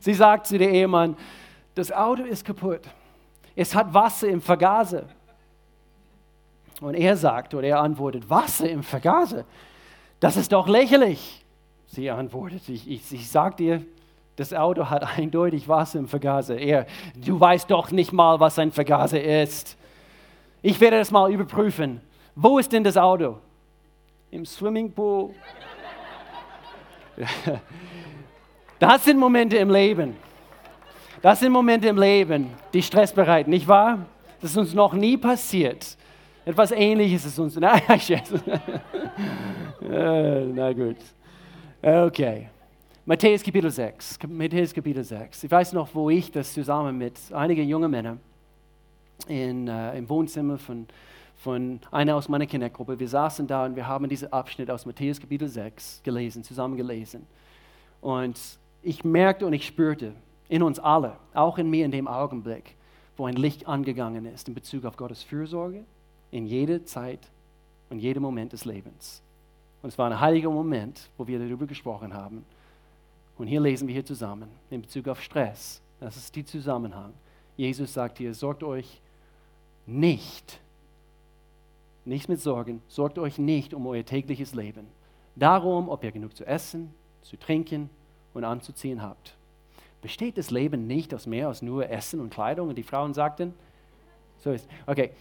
[0.00, 1.16] Sie sagt zu der Ehemann,
[1.74, 2.82] das Auto ist kaputt.
[3.56, 5.04] Es hat Wasser im Vergaser.
[6.80, 9.44] Und er sagt oder er antwortet, Wasser im Vergaser?
[10.20, 11.44] Das ist doch lächerlich.
[11.86, 13.84] Sie antwortet, ich, ich, ich sag dir,
[14.36, 16.58] das Auto hat eindeutig Wasser im Vergaser.
[16.58, 19.76] Er, du weißt doch nicht mal, was ein Vergaser ist.
[20.62, 22.00] Ich werde das mal überprüfen.
[22.34, 23.38] Wo ist denn das Auto?
[24.30, 25.30] Im Swimmingpool.
[28.80, 30.16] Das sind Momente im Leben.
[31.22, 34.00] Das sind Momente im Leben, die Stress bereiten, nicht wahr?
[34.42, 35.96] Das ist uns noch nie passiert.
[36.46, 37.56] Etwas Ähnliches ist uns.
[37.60, 37.76] Na,
[39.80, 40.96] äh, na gut.
[41.80, 42.48] Okay.
[43.06, 44.18] Matthäus Kapitel 6.
[44.28, 45.44] Matthäus Kapitel 6.
[45.44, 48.20] Ich weiß noch, wo ich das zusammen mit einigen jungen Männern
[49.26, 50.86] in, äh, im Wohnzimmer von,
[51.36, 55.20] von einer aus meiner Kindergruppe, wir saßen da und wir haben diesen Abschnitt aus Matthäus
[55.20, 57.26] Kapitel 6 gelesen, zusammen gelesen.
[58.02, 58.38] Und
[58.82, 60.12] ich merkte und ich spürte
[60.48, 62.74] in uns alle, auch in mir in dem Augenblick,
[63.16, 65.84] wo ein Licht angegangen ist in Bezug auf Gottes Fürsorge,
[66.34, 67.20] in jeder Zeit
[67.90, 69.22] und jedem Moment des Lebens.
[69.82, 72.44] Und es war ein heiliger Moment, wo wir darüber gesprochen haben.
[73.38, 75.80] Und hier lesen wir hier zusammen in Bezug auf Stress.
[76.00, 77.12] Das ist der Zusammenhang.
[77.56, 79.00] Jesus sagt hier, sorgt euch
[79.86, 80.58] nicht,
[82.04, 84.88] nichts mit Sorgen, sorgt euch nicht um euer tägliches Leben.
[85.36, 86.92] Darum, ob ihr genug zu essen,
[87.22, 87.90] zu trinken
[88.32, 89.36] und anzuziehen habt.
[90.02, 92.70] Besteht das Leben nicht aus mehr als nur Essen und Kleidung?
[92.70, 93.54] Und die Frauen sagten,
[94.44, 94.68] so ist.
[94.86, 95.12] Okay,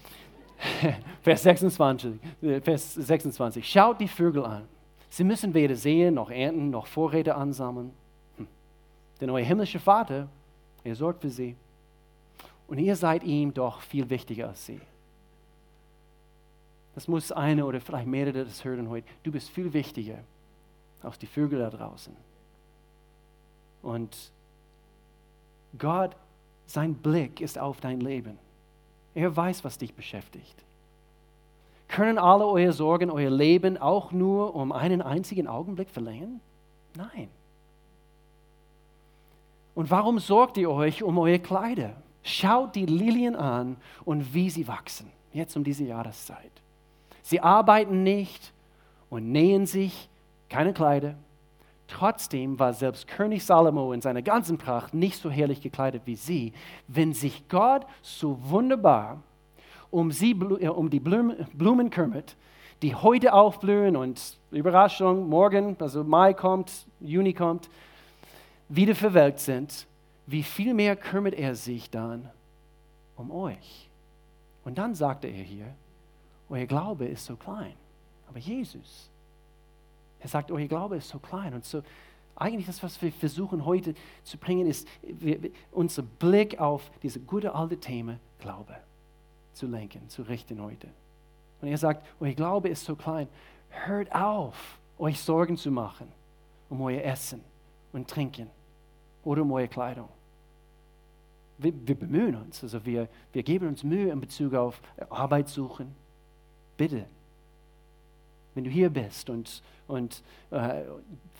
[1.22, 3.68] Vers 26, äh, Vers 26.
[3.68, 4.68] Schaut die Vögel an.
[5.10, 7.92] Sie müssen weder sehen, noch ernten, noch Vorräte ansammeln.
[8.38, 8.48] Hm.
[9.22, 10.28] Denn euer himmlischer Vater,
[10.84, 11.56] er sorgt für sie.
[12.68, 14.80] Und ihr seid ihm doch viel wichtiger als sie.
[16.96, 19.08] Das muss eine oder vielleicht mehrere das hören heute.
[19.24, 20.20] Du bist viel wichtiger
[21.02, 22.16] als die Vögel da draußen.
[23.82, 24.32] Und
[25.78, 26.16] Gott,
[26.66, 28.38] sein Blick ist auf dein Leben.
[29.16, 30.56] Er weiß, was dich beschäftigt.
[31.88, 36.40] Können alle eure Sorgen, euer Leben auch nur um einen einzigen Augenblick verlängern?
[36.96, 37.30] Nein.
[39.76, 41.96] Und warum sorgt ihr euch um eure Kleider?
[42.24, 46.52] Schaut die Lilien an und wie sie wachsen, jetzt um diese Jahreszeit.
[47.22, 48.54] Sie arbeiten nicht
[49.10, 50.10] und nähen sich
[50.50, 51.16] keine Kleider.
[51.94, 56.52] Trotzdem war selbst König Salomo in seiner ganzen Pracht nicht so herrlich gekleidet wie sie,
[56.88, 59.22] wenn sich Gott so wunderbar
[59.92, 62.36] um, sie, äh, um die Blumen kümmert,
[62.82, 67.70] die heute aufblühen und Überraschung, morgen, also Mai kommt, Juni kommt,
[68.70, 69.86] wieder verwelkt sind,
[70.26, 72.28] wie viel mehr kümmert er sich dann
[73.18, 73.88] um euch?
[74.66, 75.68] Und dann sagte er hier,
[76.50, 77.76] euer Glaube ist so klein.
[78.28, 79.12] Aber Jesus,
[80.24, 81.54] er sagt, euer Glaube ist so klein.
[81.54, 81.84] Und so,
[82.36, 87.54] eigentlich das, was wir versuchen heute zu bringen, ist wir, unser Blick auf diese gute
[87.54, 88.76] alte Thema Glaube
[89.54, 90.88] zu lenken, zu richten heute.
[91.62, 93.28] Und er sagt, euer Glaube ist so klein.
[93.70, 96.08] Hört auf, euch Sorgen zu machen
[96.74, 97.42] um euer Essen
[97.92, 98.50] und Trinken
[99.24, 100.10] oder um eure Kleidung.
[101.60, 105.94] Wir, wir, bemühen uns, also wir, wir geben uns Mühe in Bezug auf Arbeit suchen.
[106.76, 107.06] Bitte,
[108.56, 110.84] wenn du hier bist und, und äh,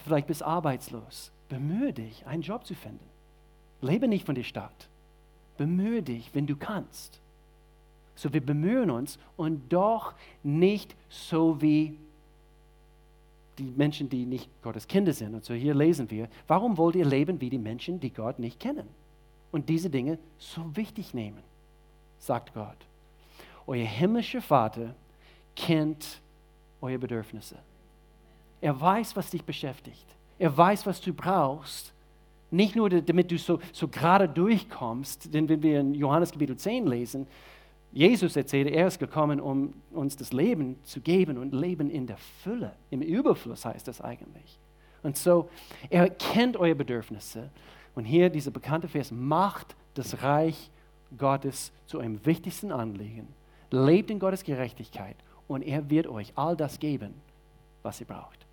[0.04, 3.06] vielleicht bist arbeitslos, bemühe dich, einen Job zu finden.
[3.82, 4.88] Lebe nicht von der Stadt.
[5.58, 7.20] Bemühe dich, wenn du kannst.
[8.16, 11.98] So wir bemühen uns und doch nicht so wie
[13.58, 15.36] die Menschen, die nicht Gottes Kinder sind.
[15.36, 18.60] Und so hier lesen wir, warum wollt ihr leben wie die Menschen, die Gott nicht
[18.60, 18.88] kennen?
[19.52, 21.44] Und diese Dinge so wichtig nehmen,
[22.18, 22.78] sagt Gott.
[23.68, 24.96] Euer himmlischer Vater
[25.56, 26.20] kennt
[26.84, 27.58] eure Bedürfnisse.
[28.62, 30.06] Er weiß, was dich beschäftigt.
[30.38, 31.94] Er weiß, was du brauchst.
[32.52, 36.86] Nicht nur, damit du so, so gerade durchkommst, denn wenn wir in Johannes Kapitel 10
[36.86, 37.28] lesen,
[37.92, 42.18] Jesus erzählte, er ist gekommen, um uns das Leben zu geben und Leben in der
[42.18, 44.60] Fülle, im Überfluss heißt das eigentlich.
[45.04, 45.50] Und so,
[45.90, 47.50] er kennt eure Bedürfnisse.
[47.96, 50.72] Und hier dieser bekannte Vers, macht das Reich
[51.18, 53.28] Gottes zu eurem wichtigsten Anliegen.
[53.70, 55.16] Lebt in Gottes Gerechtigkeit
[55.48, 57.14] und er wird euch all das geben,
[57.82, 58.46] was ihr braucht.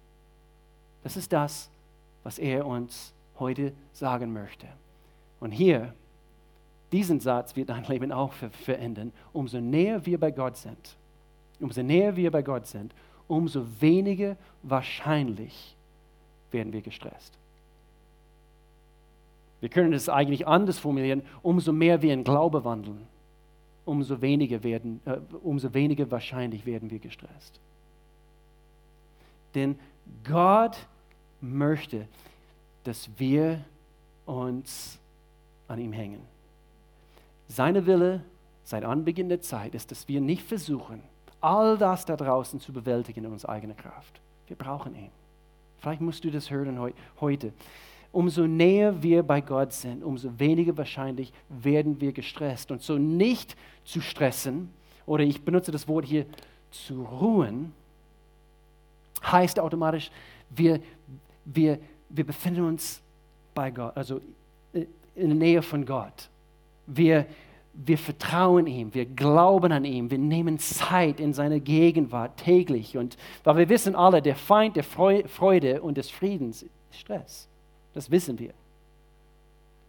[1.03, 1.71] Das ist das,
[2.23, 4.67] was er uns heute sagen möchte.
[5.39, 5.95] Und hier
[6.93, 9.13] diesen Satz wird dein Leben auch verändern.
[9.33, 10.97] Umso näher wir bei Gott sind,
[11.61, 12.93] umso näher wir bei Gott sind,
[13.29, 15.77] umso weniger wahrscheinlich
[16.51, 17.39] werden wir gestresst.
[19.61, 23.07] Wir können es eigentlich anders formulieren, umso mehr wir in Glaube wandeln,
[23.85, 27.61] umso weniger, werden, äh, umso weniger wahrscheinlich werden wir gestresst.
[29.55, 29.79] Denn
[30.25, 30.77] Gott
[31.41, 32.07] möchte,
[32.85, 33.65] dass wir
[34.27, 34.99] uns
[35.69, 36.21] an ihm hängen.
[37.49, 38.23] Seine Wille
[38.65, 41.03] seit Anbeginn der Zeit ist, dass wir nicht versuchen,
[41.41, 44.21] all das da draußen zu bewältigen in unserer eigenen Kraft.
[44.47, 45.11] Wir brauchen ihn.
[45.79, 46.79] Vielleicht musst du das hören
[47.21, 47.53] heute.
[48.13, 52.71] Umso näher wir bei Gott sind, umso weniger wahrscheinlich werden wir gestresst.
[52.71, 54.71] Und so nicht zu stressen,
[55.07, 56.27] oder ich benutze das Wort hier,
[56.71, 57.73] zu ruhen,
[59.23, 60.11] heißt automatisch,
[60.51, 60.81] wir,
[61.45, 63.01] wir, wir befinden uns
[63.55, 64.21] bei Gott, also
[64.73, 66.29] in der Nähe von Gott.
[66.87, 67.27] Wir,
[67.75, 72.97] wir vertrauen ihm, wir glauben an ihm, wir nehmen Zeit in seiner Gegenwart täglich.
[72.97, 77.50] Und weil wir wissen alle, der Feind der Freude und des Friedens ist Stress.
[77.95, 78.55] Das wissen wir.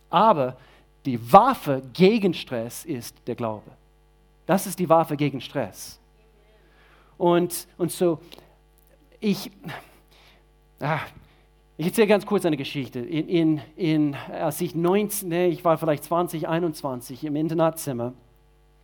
[0.10, 0.58] Aber
[1.06, 3.72] die Waffe gegen Stress ist der Glaube.
[4.46, 6.00] Das ist die Waffe gegen Stress.
[7.18, 8.20] Und, und so,
[9.20, 9.52] ich,
[10.80, 11.08] ach,
[11.78, 13.00] ich erzähle ganz kurz eine Geschichte.
[13.00, 18.14] In, in, in, als ich 19, nee, ich war vielleicht 20, 21 im Internatzimmer,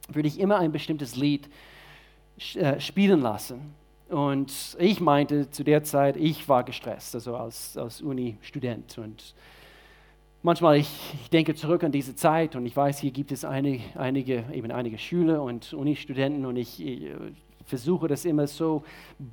[0.10, 1.49] würde ich immer ein bestimmtes Lied
[2.56, 3.73] äh, spielen lassen.
[4.09, 8.97] Und ich meinte zu der Zeit, ich war gestresst, also als, als Uni-Student.
[8.99, 9.35] Und
[10.43, 10.89] manchmal, ich,
[11.21, 14.71] ich, denke zurück an diese Zeit und ich weiß, hier gibt es einige, einige, eben
[14.71, 16.81] einige Schüler und Uni-Studenten und ich,
[17.67, 18.83] versuche das immer so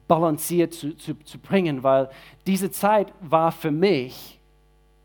[0.08, 2.10] balanciert zu, zu, zu bringen, weil
[2.46, 4.38] diese Zeit war für mich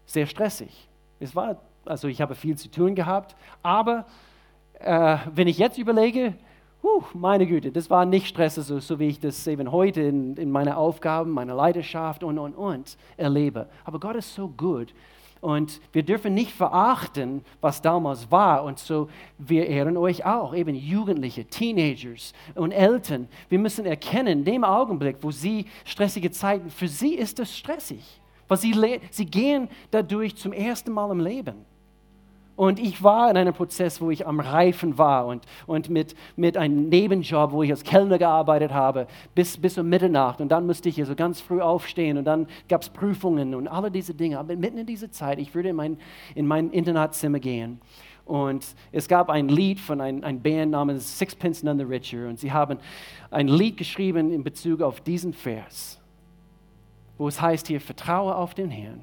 [0.05, 0.89] sehr stressig.
[1.19, 4.05] Es war, also ich habe viel zu tun gehabt, aber
[4.79, 6.34] äh, wenn ich jetzt überlege,
[6.84, 10.36] huh, meine Güte, das war nicht stressig, so, so wie ich das eben heute in,
[10.38, 13.68] in meiner Aufgaben, meiner Leidenschaft und, und, und erlebe.
[13.84, 14.94] Aber Gott ist so gut
[15.42, 18.63] und wir dürfen nicht verachten, was damals war.
[18.63, 23.28] Und so, wir ehren euch auch, eben Jugendliche, Teenagers und Eltern.
[23.48, 28.22] Wir müssen erkennen, in dem Augenblick, wo sie stressige Zeiten, für sie ist es stressig.
[28.48, 31.65] Weil sie, sie gehen dadurch zum ersten Mal im Leben.
[32.60, 36.58] Und ich war in einem Prozess, wo ich am Reifen war und, und mit, mit
[36.58, 40.41] einem Nebenjob, wo ich als Kellner gearbeitet habe, bis, bis um Mitternacht.
[40.41, 43.69] Und dann musste ich hier so ganz früh aufstehen und dann gab es Prüfungen und
[43.69, 44.38] alle diese Dinge.
[44.38, 45.98] Aber mitten in dieser Zeit, ich würde in mein,
[46.36, 47.80] in mein Internatzimmer gehen.
[48.26, 52.28] Und es gab ein Lied von einer ein Band namens Sixpence None the Richer.
[52.28, 52.80] Und sie haben
[53.32, 56.02] ein Lied geschrieben in Bezug auf diesen Vers,
[57.17, 59.00] wo es heißt hier, vertraue auf den Herrn,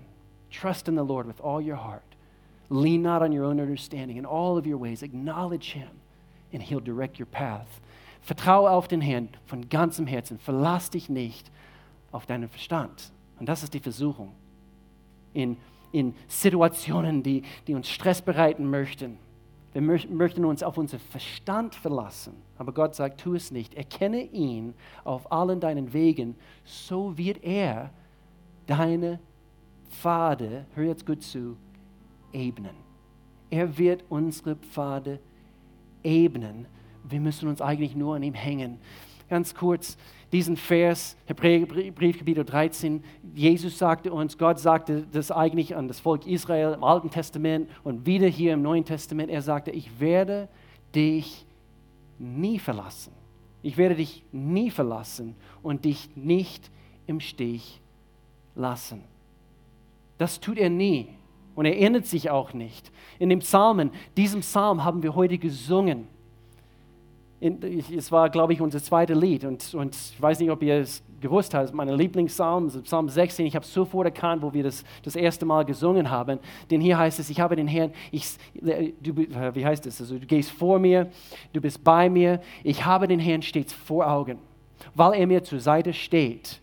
[0.52, 2.05] trust in the Lord with all your heart.
[2.68, 4.16] Lean not on your own understanding.
[4.16, 5.88] In all of your ways, acknowledge Him,
[6.52, 7.80] and He'll direct your path.
[8.20, 10.38] Vertraue auf den Herrn von ganzem Herzen.
[10.38, 11.50] Verlass dich nicht
[12.10, 13.12] auf deinen Verstand.
[13.38, 14.32] Und das ist die Versuchung.
[15.32, 15.56] In,
[15.92, 19.18] in Situationen, die, die uns Stress bereiten möchten.
[19.72, 22.32] Wir möchten uns auf unseren Verstand verlassen.
[22.56, 23.74] Aber Gott sagt, tu es nicht.
[23.74, 24.74] Erkenne ihn
[25.04, 26.34] auf allen deinen Wegen.
[26.64, 27.90] So wird er
[28.66, 29.20] deine
[29.90, 31.56] Pfade, hör jetzt gut zu,
[32.36, 32.76] ebnen.
[33.50, 35.18] Er wird unsere Pfade
[36.02, 36.66] ebnen.
[37.08, 38.78] Wir müssen uns eigentlich nur an ihm hängen.
[39.28, 39.96] Ganz kurz,
[40.32, 43.02] diesen Vers, Hebräerbrief Kapitel 13,
[43.34, 48.06] Jesus sagte uns, Gott sagte das eigentlich an das Volk Israel im Alten Testament und
[48.06, 49.30] wieder hier im Neuen Testament.
[49.30, 50.48] Er sagte, ich werde
[50.94, 51.46] dich
[52.18, 53.12] nie verlassen.
[53.62, 56.70] Ich werde dich nie verlassen und dich nicht
[57.06, 57.80] im Stich
[58.54, 59.02] lassen.
[60.18, 61.08] Das tut er nie.
[61.56, 62.92] Und er erinnert sich auch nicht.
[63.18, 66.06] In dem Psalmen, diesem Psalm haben wir heute gesungen.
[67.40, 67.62] In,
[67.94, 69.44] es war, glaube ich, unser zweites Lied.
[69.44, 73.56] Und, und ich weiß nicht, ob ihr es gewusst habt, mein Lieblingspsalm, Psalm 16, ich
[73.56, 76.38] habe sofort erkannt, wo wir das das erste Mal gesungen haben.
[76.70, 80.26] Denn hier heißt es, ich habe den Herrn, ich, du, wie heißt es, also du
[80.26, 81.10] gehst vor mir,
[81.54, 84.38] du bist bei mir, ich habe den Herrn stets vor Augen.
[84.94, 86.60] Weil er mir zur Seite steht,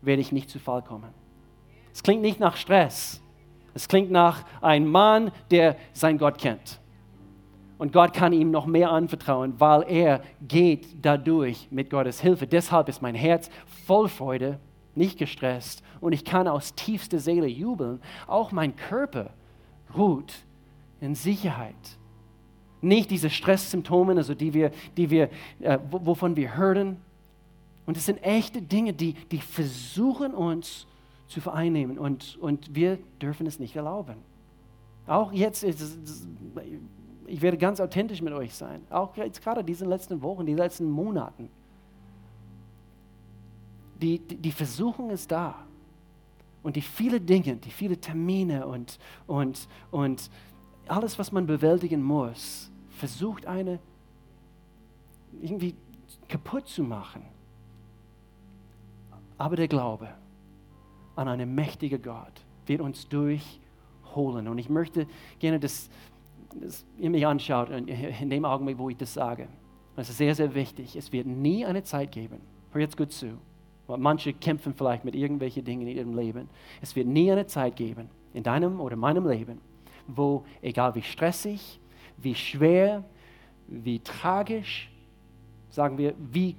[0.00, 1.10] werde ich nicht zu Fall kommen.
[1.92, 3.20] Es klingt nicht nach Stress.
[3.78, 6.80] Es klingt nach einem Mann, der sein Gott kennt.
[7.78, 12.48] Und Gott kann ihm noch mehr anvertrauen, weil er geht dadurch mit Gottes Hilfe.
[12.48, 13.48] Deshalb ist mein Herz
[13.86, 14.58] voll Freude,
[14.96, 18.00] nicht gestresst und ich kann aus tiefster Seele jubeln.
[18.26, 19.30] Auch mein Körper
[19.96, 20.34] ruht
[21.00, 21.76] in Sicherheit.
[22.80, 26.96] Nicht diese Stresssymptome, also die wir, die wir, äh, wovon wir hören.
[27.86, 30.88] Und es sind echte Dinge, die, die versuchen uns
[31.28, 34.16] zu vereinnehmen und, und wir dürfen es nicht erlauben.
[35.06, 40.46] Auch jetzt, ich werde ganz authentisch mit euch sein, auch jetzt gerade diese letzten Wochen,
[40.46, 41.48] die letzten Monaten.
[44.00, 45.54] Die, die, die Versuchung ist da.
[46.62, 50.30] Und die vielen Dinge, die vielen Termine und, und, und
[50.86, 53.78] alles, was man bewältigen muss, versucht eine
[55.40, 55.74] irgendwie
[56.26, 57.22] kaputt zu machen.
[59.36, 60.08] Aber der Glaube,
[61.18, 64.46] an einen mächtigen Gott wird uns durchholen.
[64.46, 65.06] Und ich möchte
[65.40, 65.90] gerne, dass,
[66.54, 69.48] dass ihr mich anschaut in dem Augenblick, wo ich das sage.
[69.96, 70.94] Das ist sehr, sehr wichtig.
[70.94, 73.36] Es wird nie eine Zeit geben, hör jetzt gut zu,
[73.88, 76.48] manche kämpfen vielleicht mit irgendwelchen Dingen in ihrem Leben.
[76.80, 79.60] Es wird nie eine Zeit geben, in deinem oder meinem Leben,
[80.06, 81.80] wo, egal wie stressig,
[82.16, 83.02] wie schwer,
[83.66, 84.88] wie tragisch,
[85.70, 86.54] sagen wir, wie,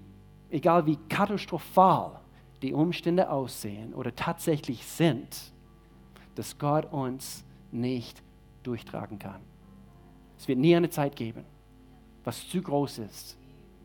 [0.49, 2.18] egal wie katastrophal
[2.61, 5.53] die Umstände aussehen oder tatsächlich sind,
[6.35, 8.21] dass Gott uns nicht
[8.63, 9.41] durchtragen kann.
[10.37, 11.45] Es wird nie eine Zeit geben,
[12.23, 13.37] was zu groß ist,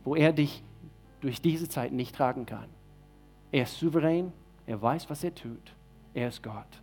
[0.04, 0.62] wo er dich
[1.20, 2.68] durch diese Zeit nicht tragen kann.
[3.50, 4.32] Er ist souverän,
[4.66, 5.74] er weiß, was er tut.
[6.12, 6.82] Er ist Gott.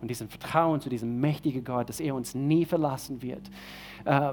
[0.00, 3.50] Und diesem Vertrauen zu diesem mächtigen Gott, dass er uns nie verlassen wird,
[4.04, 4.32] äh,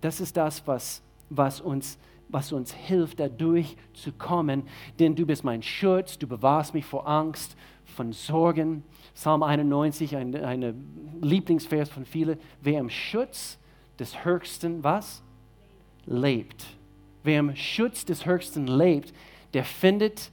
[0.00, 4.64] das ist das, was, was uns was uns hilft, dadurch zu kommen.
[4.98, 8.82] Denn du bist mein Schutz, du bewahrst mich vor Angst, von Sorgen.
[9.14, 10.74] Psalm 91, ein, eine
[11.20, 12.38] Lieblingsvers von vielen.
[12.60, 13.58] Wer im Schutz
[13.98, 15.22] des Höchsten was?
[16.04, 16.66] Lebt.
[17.22, 19.12] Wer im Schutz des Höchsten lebt,
[19.54, 20.30] der findet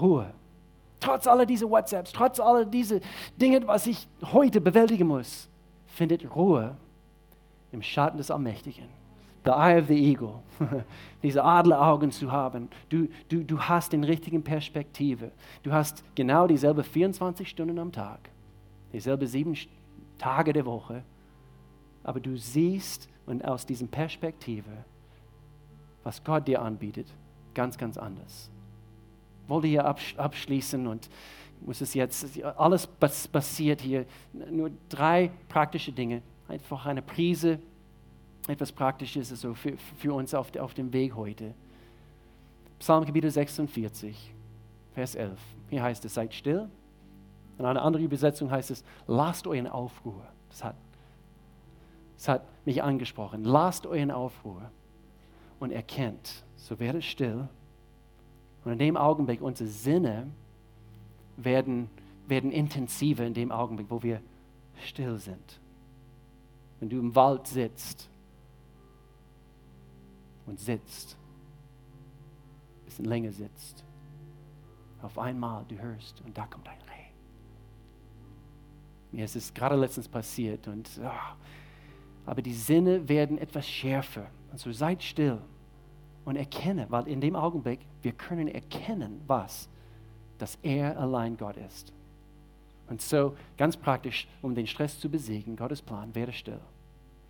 [0.00, 0.32] Ruhe.
[1.00, 3.00] Trotz aller dieser WhatsApps, trotz aller dieser
[3.36, 5.48] Dinge, was ich heute bewältigen muss,
[5.86, 6.76] findet Ruhe
[7.72, 9.01] im Schatten des Allmächtigen
[9.44, 10.42] the eye of the eagle,
[11.22, 12.68] diese Adleraugen zu haben.
[12.88, 15.32] Du, du, du hast den richtigen Perspektive.
[15.62, 18.30] Du hast genau dieselbe 24 Stunden am Tag,
[18.92, 19.56] dieselbe sieben
[20.18, 21.02] Tage der Woche,
[22.04, 24.70] aber du siehst und aus diesem Perspektive,
[26.02, 27.06] was Gott dir anbietet,
[27.54, 28.50] ganz, ganz anders.
[29.44, 31.08] Ich wollte hier abschließen und
[31.60, 34.04] muss es jetzt, alles passiert hier,
[34.50, 37.60] nur drei praktische Dinge, einfach eine Prise
[38.48, 41.54] etwas Praktisches also für, für uns auf, auf dem Weg heute.
[42.78, 44.34] Psalm Kapitel 46,
[44.94, 45.38] Vers 11.
[45.70, 46.68] Hier heißt es, seid still.
[47.58, 50.26] In einer anderen Übersetzung heißt es, lasst euren Aufruhr.
[50.48, 50.74] Das hat,
[52.16, 53.44] das hat mich angesprochen.
[53.44, 54.70] Lasst euren Aufruhr
[55.60, 57.48] und erkennt, so werdet still.
[58.64, 60.28] Und in dem Augenblick, unsere Sinne
[61.36, 61.88] werden,
[62.26, 64.20] werden intensiver in dem Augenblick, wo wir
[64.84, 65.60] still sind.
[66.80, 68.08] Wenn du im Wald sitzt
[70.46, 71.16] und sitzt,
[72.80, 73.84] ein bisschen länger sitzt.
[75.02, 77.10] Auf einmal, du hörst, und da kommt ein Reh.
[79.10, 81.36] Mir ist es gerade letztens passiert, und, oh,
[82.26, 84.30] aber die Sinne werden etwas schärfer.
[84.50, 85.40] Also seid still
[86.24, 89.68] und erkenne, weil in dem Augenblick, wir können erkennen, was,
[90.38, 91.92] dass er allein Gott ist.
[92.88, 96.60] Und so, ganz praktisch, um den Stress zu besiegen, Gottes Plan, werde still.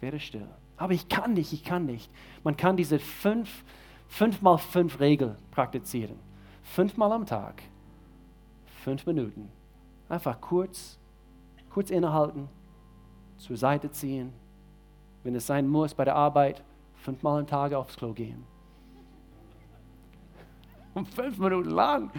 [0.00, 0.48] Werde still.
[0.82, 2.10] Aber ich kann nicht, ich kann nicht.
[2.42, 3.62] Man kann diese fünf,
[4.08, 6.16] fünf mal fünf Regel praktizieren.
[6.64, 7.62] Fünfmal am Tag.
[8.82, 9.48] Fünf Minuten.
[10.08, 10.98] Einfach kurz,
[11.70, 12.48] kurz innehalten,
[13.36, 14.32] zur Seite ziehen.
[15.22, 16.64] Wenn es sein muss bei der Arbeit,
[16.96, 18.42] fünfmal am Tag aufs Klo gehen.
[20.94, 22.10] Und fünf Minuten lang.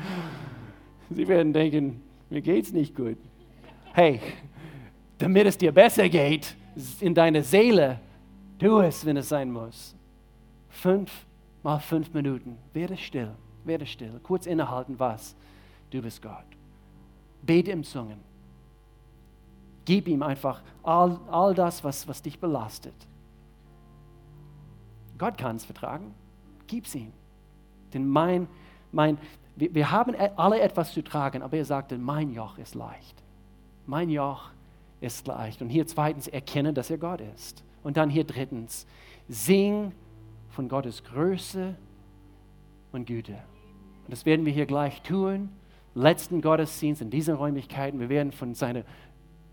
[1.09, 3.17] Sie werden denken, mir geht's nicht gut.
[3.91, 4.21] Hey,
[5.17, 6.55] damit es dir besser geht
[7.01, 7.99] in deiner Seele,
[8.63, 9.93] Tu es, wenn es sein muss.
[10.69, 11.25] Fünf
[11.63, 12.57] mal fünf Minuten.
[12.71, 13.31] Werde still,
[13.65, 14.21] werde still.
[14.23, 15.35] Kurz innehalten, was?
[15.89, 16.45] Du bist Gott.
[17.41, 18.19] Bete im Zungen.
[19.83, 22.95] Gib ihm einfach all, all das, was, was dich belastet.
[25.17, 26.13] Gott kann es vertragen.
[26.65, 27.11] Gib's ihm.
[27.93, 28.47] Denn mein,
[28.93, 29.17] mein,
[29.57, 33.21] wir, wir haben alle etwas zu tragen, aber er sagte, mein Joch ist leicht.
[33.87, 34.51] Mein Joch
[35.01, 35.61] ist leicht.
[35.61, 37.61] Und hier zweitens, erkenne, dass er Gott ist.
[37.83, 38.87] Und dann hier drittens,
[39.27, 39.91] sing
[40.49, 41.75] von Gottes Größe
[42.91, 43.33] und Güte.
[43.33, 45.49] Und das werden wir hier gleich tun.
[45.95, 47.99] Letzten Gottesdienst in diesen Räumlichkeiten.
[47.99, 48.83] Wir werden von seiner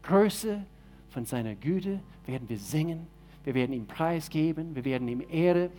[0.02, 0.64] Größe,
[1.10, 3.06] von seiner Güte, werden wir singen.
[3.44, 4.74] Wir werden ihm Preis geben.
[4.74, 5.70] Wir werden ihm Ehre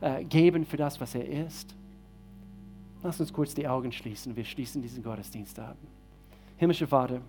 [0.00, 1.74] äh, geben für das, was er ist.
[3.02, 4.34] Lass uns kurz die Augen schließen.
[4.34, 5.76] Wir schließen diesen Gottesdienst ab.
[6.56, 7.20] Himmlischer Vater,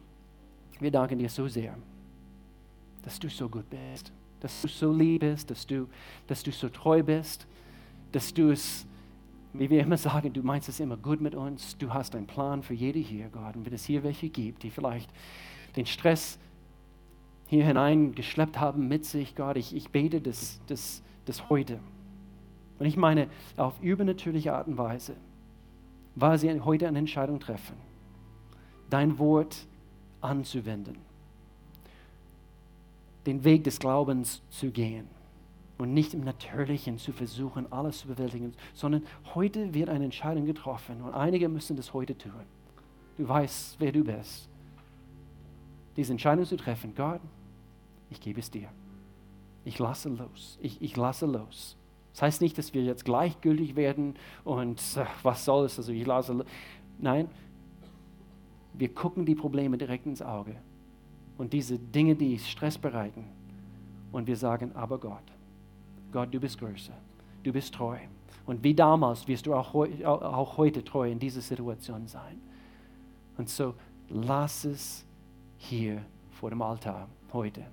[0.80, 1.76] wir danken dir so sehr,
[3.04, 5.88] dass du so gut bist, dass du so lieb bist, dass du,
[6.28, 7.48] dass du so treu bist,
[8.12, 8.86] dass du es,
[9.54, 11.78] wie wir immer sagen, du meinst es immer gut mit uns.
[11.78, 13.56] Du hast einen Plan für jede hier, Gott.
[13.56, 15.10] Und wenn es hier welche gibt, die vielleicht
[15.76, 16.40] den Stress
[17.48, 21.80] hier hineingeschleppt haben mit sich, Gott, ich, ich bete das, das, das heute.
[22.78, 23.28] Und ich meine,
[23.58, 25.16] auf übernatürliche Art und Weise
[26.20, 27.76] weil sie heute eine Entscheidung treffen,
[28.90, 29.68] dein Wort
[30.22, 30.98] anzuwenden,
[33.30, 35.08] den Weg des Glaubens zu gehen
[35.78, 39.04] und nicht im Natürlichen zu versuchen, alles zu bewältigen, sondern
[39.36, 42.32] heute wird eine Entscheidung getroffen und einige müssen das heute tun.
[43.18, 44.50] Du weißt, wer du bist.
[45.96, 47.22] Diese Entscheidung zu treffen, Gott,
[48.10, 48.70] ich gebe es dir.
[49.64, 50.58] Ich lasse los.
[50.62, 51.78] Ich, ich lasse los.
[52.14, 55.92] Das heißt nicht, dass wir jetzt gleichgültig werden und ach, äh, was soll es, also
[55.92, 56.44] ich lasse.
[56.98, 57.30] Nein,
[58.74, 60.56] wir gucken die Probleme direkt ins Auge
[61.40, 63.24] und diese Dinge, die Stress bereiten.
[64.12, 65.24] Und wir sagen, aber Gott,
[66.12, 66.94] Gott, du bist größer,
[67.44, 67.98] du bist treu.
[68.46, 72.42] Und wie damals wirst du auch, auch heute treu in dieser Situation sein.
[73.38, 73.74] Und so
[74.10, 75.06] lass es
[75.58, 77.64] hier vor dem Altar heute.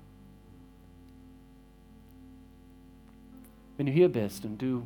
[3.76, 4.82] Wenn du hier bist und du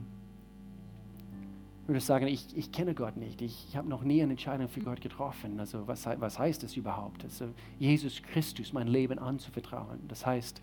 [1.90, 4.80] würdest sagen, ich, ich kenne Gott nicht, ich, ich habe noch nie eine Entscheidung für
[4.80, 5.58] Gott getroffen.
[5.60, 7.24] Also was, was heißt das überhaupt?
[7.24, 10.00] Also Jesus Christus mein Leben anzuvertrauen.
[10.08, 10.60] Das heißt,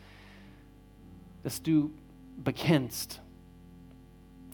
[1.44, 1.92] dass du
[2.44, 3.22] bekennst,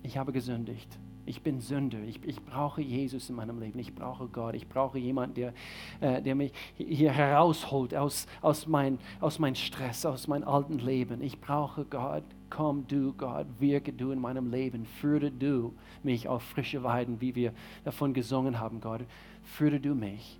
[0.04, 2.00] ich habe gesündigt ich bin Sünder.
[2.00, 3.80] Ich, ich, brauche Jesus in meinem Leben.
[3.80, 4.56] Ich brauche Gott.
[4.56, 5.54] Ich brauche jemanden, der,
[6.02, 11.22] äh, der mich hier herausholt aus, aus, mein, aus meinem Stress, aus meinem alten Leben.
[11.22, 12.24] Ich brauche Gott.
[12.56, 14.86] Komm du, Gott, wirke du in meinem Leben.
[14.86, 15.74] Führe du
[16.04, 17.52] mich auf frische Weiden, wie wir
[17.84, 19.02] davon gesungen haben, Gott.
[19.42, 20.40] Führe du mich.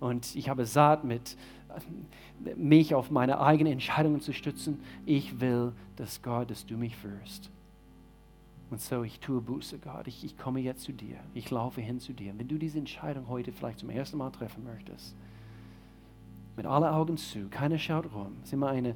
[0.00, 1.36] Und ich habe satt mit
[2.56, 4.80] mich auf meine eigenen Entscheidungen zu stützen.
[5.06, 7.48] Ich will, dass Gott, dass du mich führst.
[8.70, 10.08] Und so, ich tue Buße, Gott.
[10.08, 11.18] Ich, ich komme jetzt zu dir.
[11.32, 12.36] Ich laufe hin zu dir.
[12.36, 15.14] Wenn du diese Entscheidung heute vielleicht zum ersten Mal treffen möchtest,
[16.56, 18.32] mit allen Augen zu, keiner schaut rum.
[18.40, 18.94] Es ist immer ein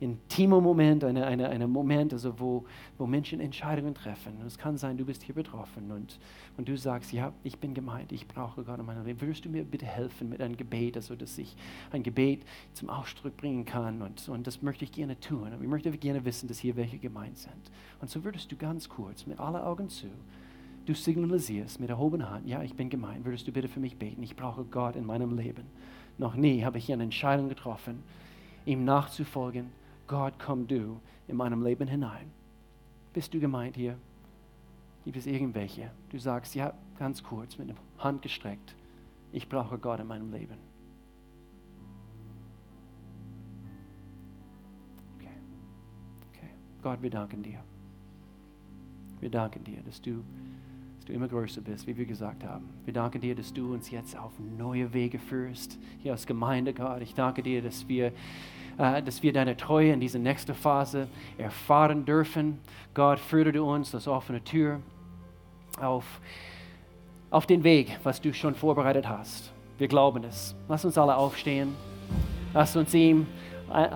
[0.00, 2.64] intimer Moment, ein eine, eine Moment, also wo,
[2.96, 4.36] wo Menschen Entscheidungen treffen.
[4.40, 6.18] Und es kann sein, du bist hier betroffen und,
[6.56, 9.20] und du sagst, ja, ich bin gemeint, ich brauche Gott in meinem Leben.
[9.20, 11.56] Würdest du mir bitte helfen mit einem Gebet, also dass ich
[11.90, 14.02] ein Gebet zum Ausdruck bringen kann?
[14.02, 15.52] Und, und das möchte ich gerne tun.
[15.52, 17.70] Aber ich möchte gerne wissen, dass hier welche gemeint sind.
[18.00, 20.06] Und so würdest du ganz kurz mit allen Augen zu
[20.88, 24.22] du signalisierst mit erhobener Hand, ja, ich bin gemeint, würdest du bitte für mich beten?
[24.22, 25.64] Ich brauche Gott in meinem Leben.
[26.16, 28.02] Noch nie habe ich hier eine Entscheidung getroffen,
[28.64, 29.66] ihm nachzufolgen.
[30.08, 32.32] Gott, komm du in meinem Leben hinein.
[33.12, 33.98] Bist du gemeint hier?
[35.04, 35.90] Gibt es irgendwelche?
[36.10, 38.74] Du sagst, ja, ganz kurz, mit der Hand gestreckt.
[39.32, 40.58] Ich brauche Gott in meinem Leben.
[45.16, 45.36] Okay.
[46.30, 46.50] Okay.
[46.82, 47.62] Gott, wir danken dir.
[49.20, 50.24] Wir danken dir, dass du
[51.08, 52.68] du immer größer bist, wie wir gesagt haben.
[52.84, 57.00] Wir danken dir, dass du uns jetzt auf neue Wege führst, hier als Gemeinde, Gott.
[57.02, 58.12] Ich danke dir, dass wir,
[58.76, 62.58] äh, dass wir deine Treue in diese nächste Phase erfahren dürfen.
[62.94, 64.80] Gott, führe uns das offene Tür
[65.80, 66.04] auf,
[67.30, 69.52] auf den Weg, was du schon vorbereitet hast.
[69.78, 70.54] Wir glauben es.
[70.68, 71.74] Lass uns alle aufstehen.
[72.52, 73.26] Lass uns ihm
[73.72, 73.90] äh, äh,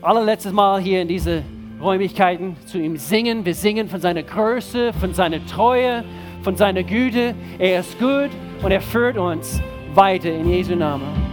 [0.00, 1.42] allerletztes Mal hier in diese
[1.80, 3.44] Räumlichkeiten zu ihm singen.
[3.44, 6.04] Wir singen von seiner Größe, von seiner Treue,
[6.42, 7.34] von seiner Güte.
[7.58, 8.30] Er ist gut
[8.62, 9.60] und er führt uns
[9.94, 11.27] weiter in Jesu Namen.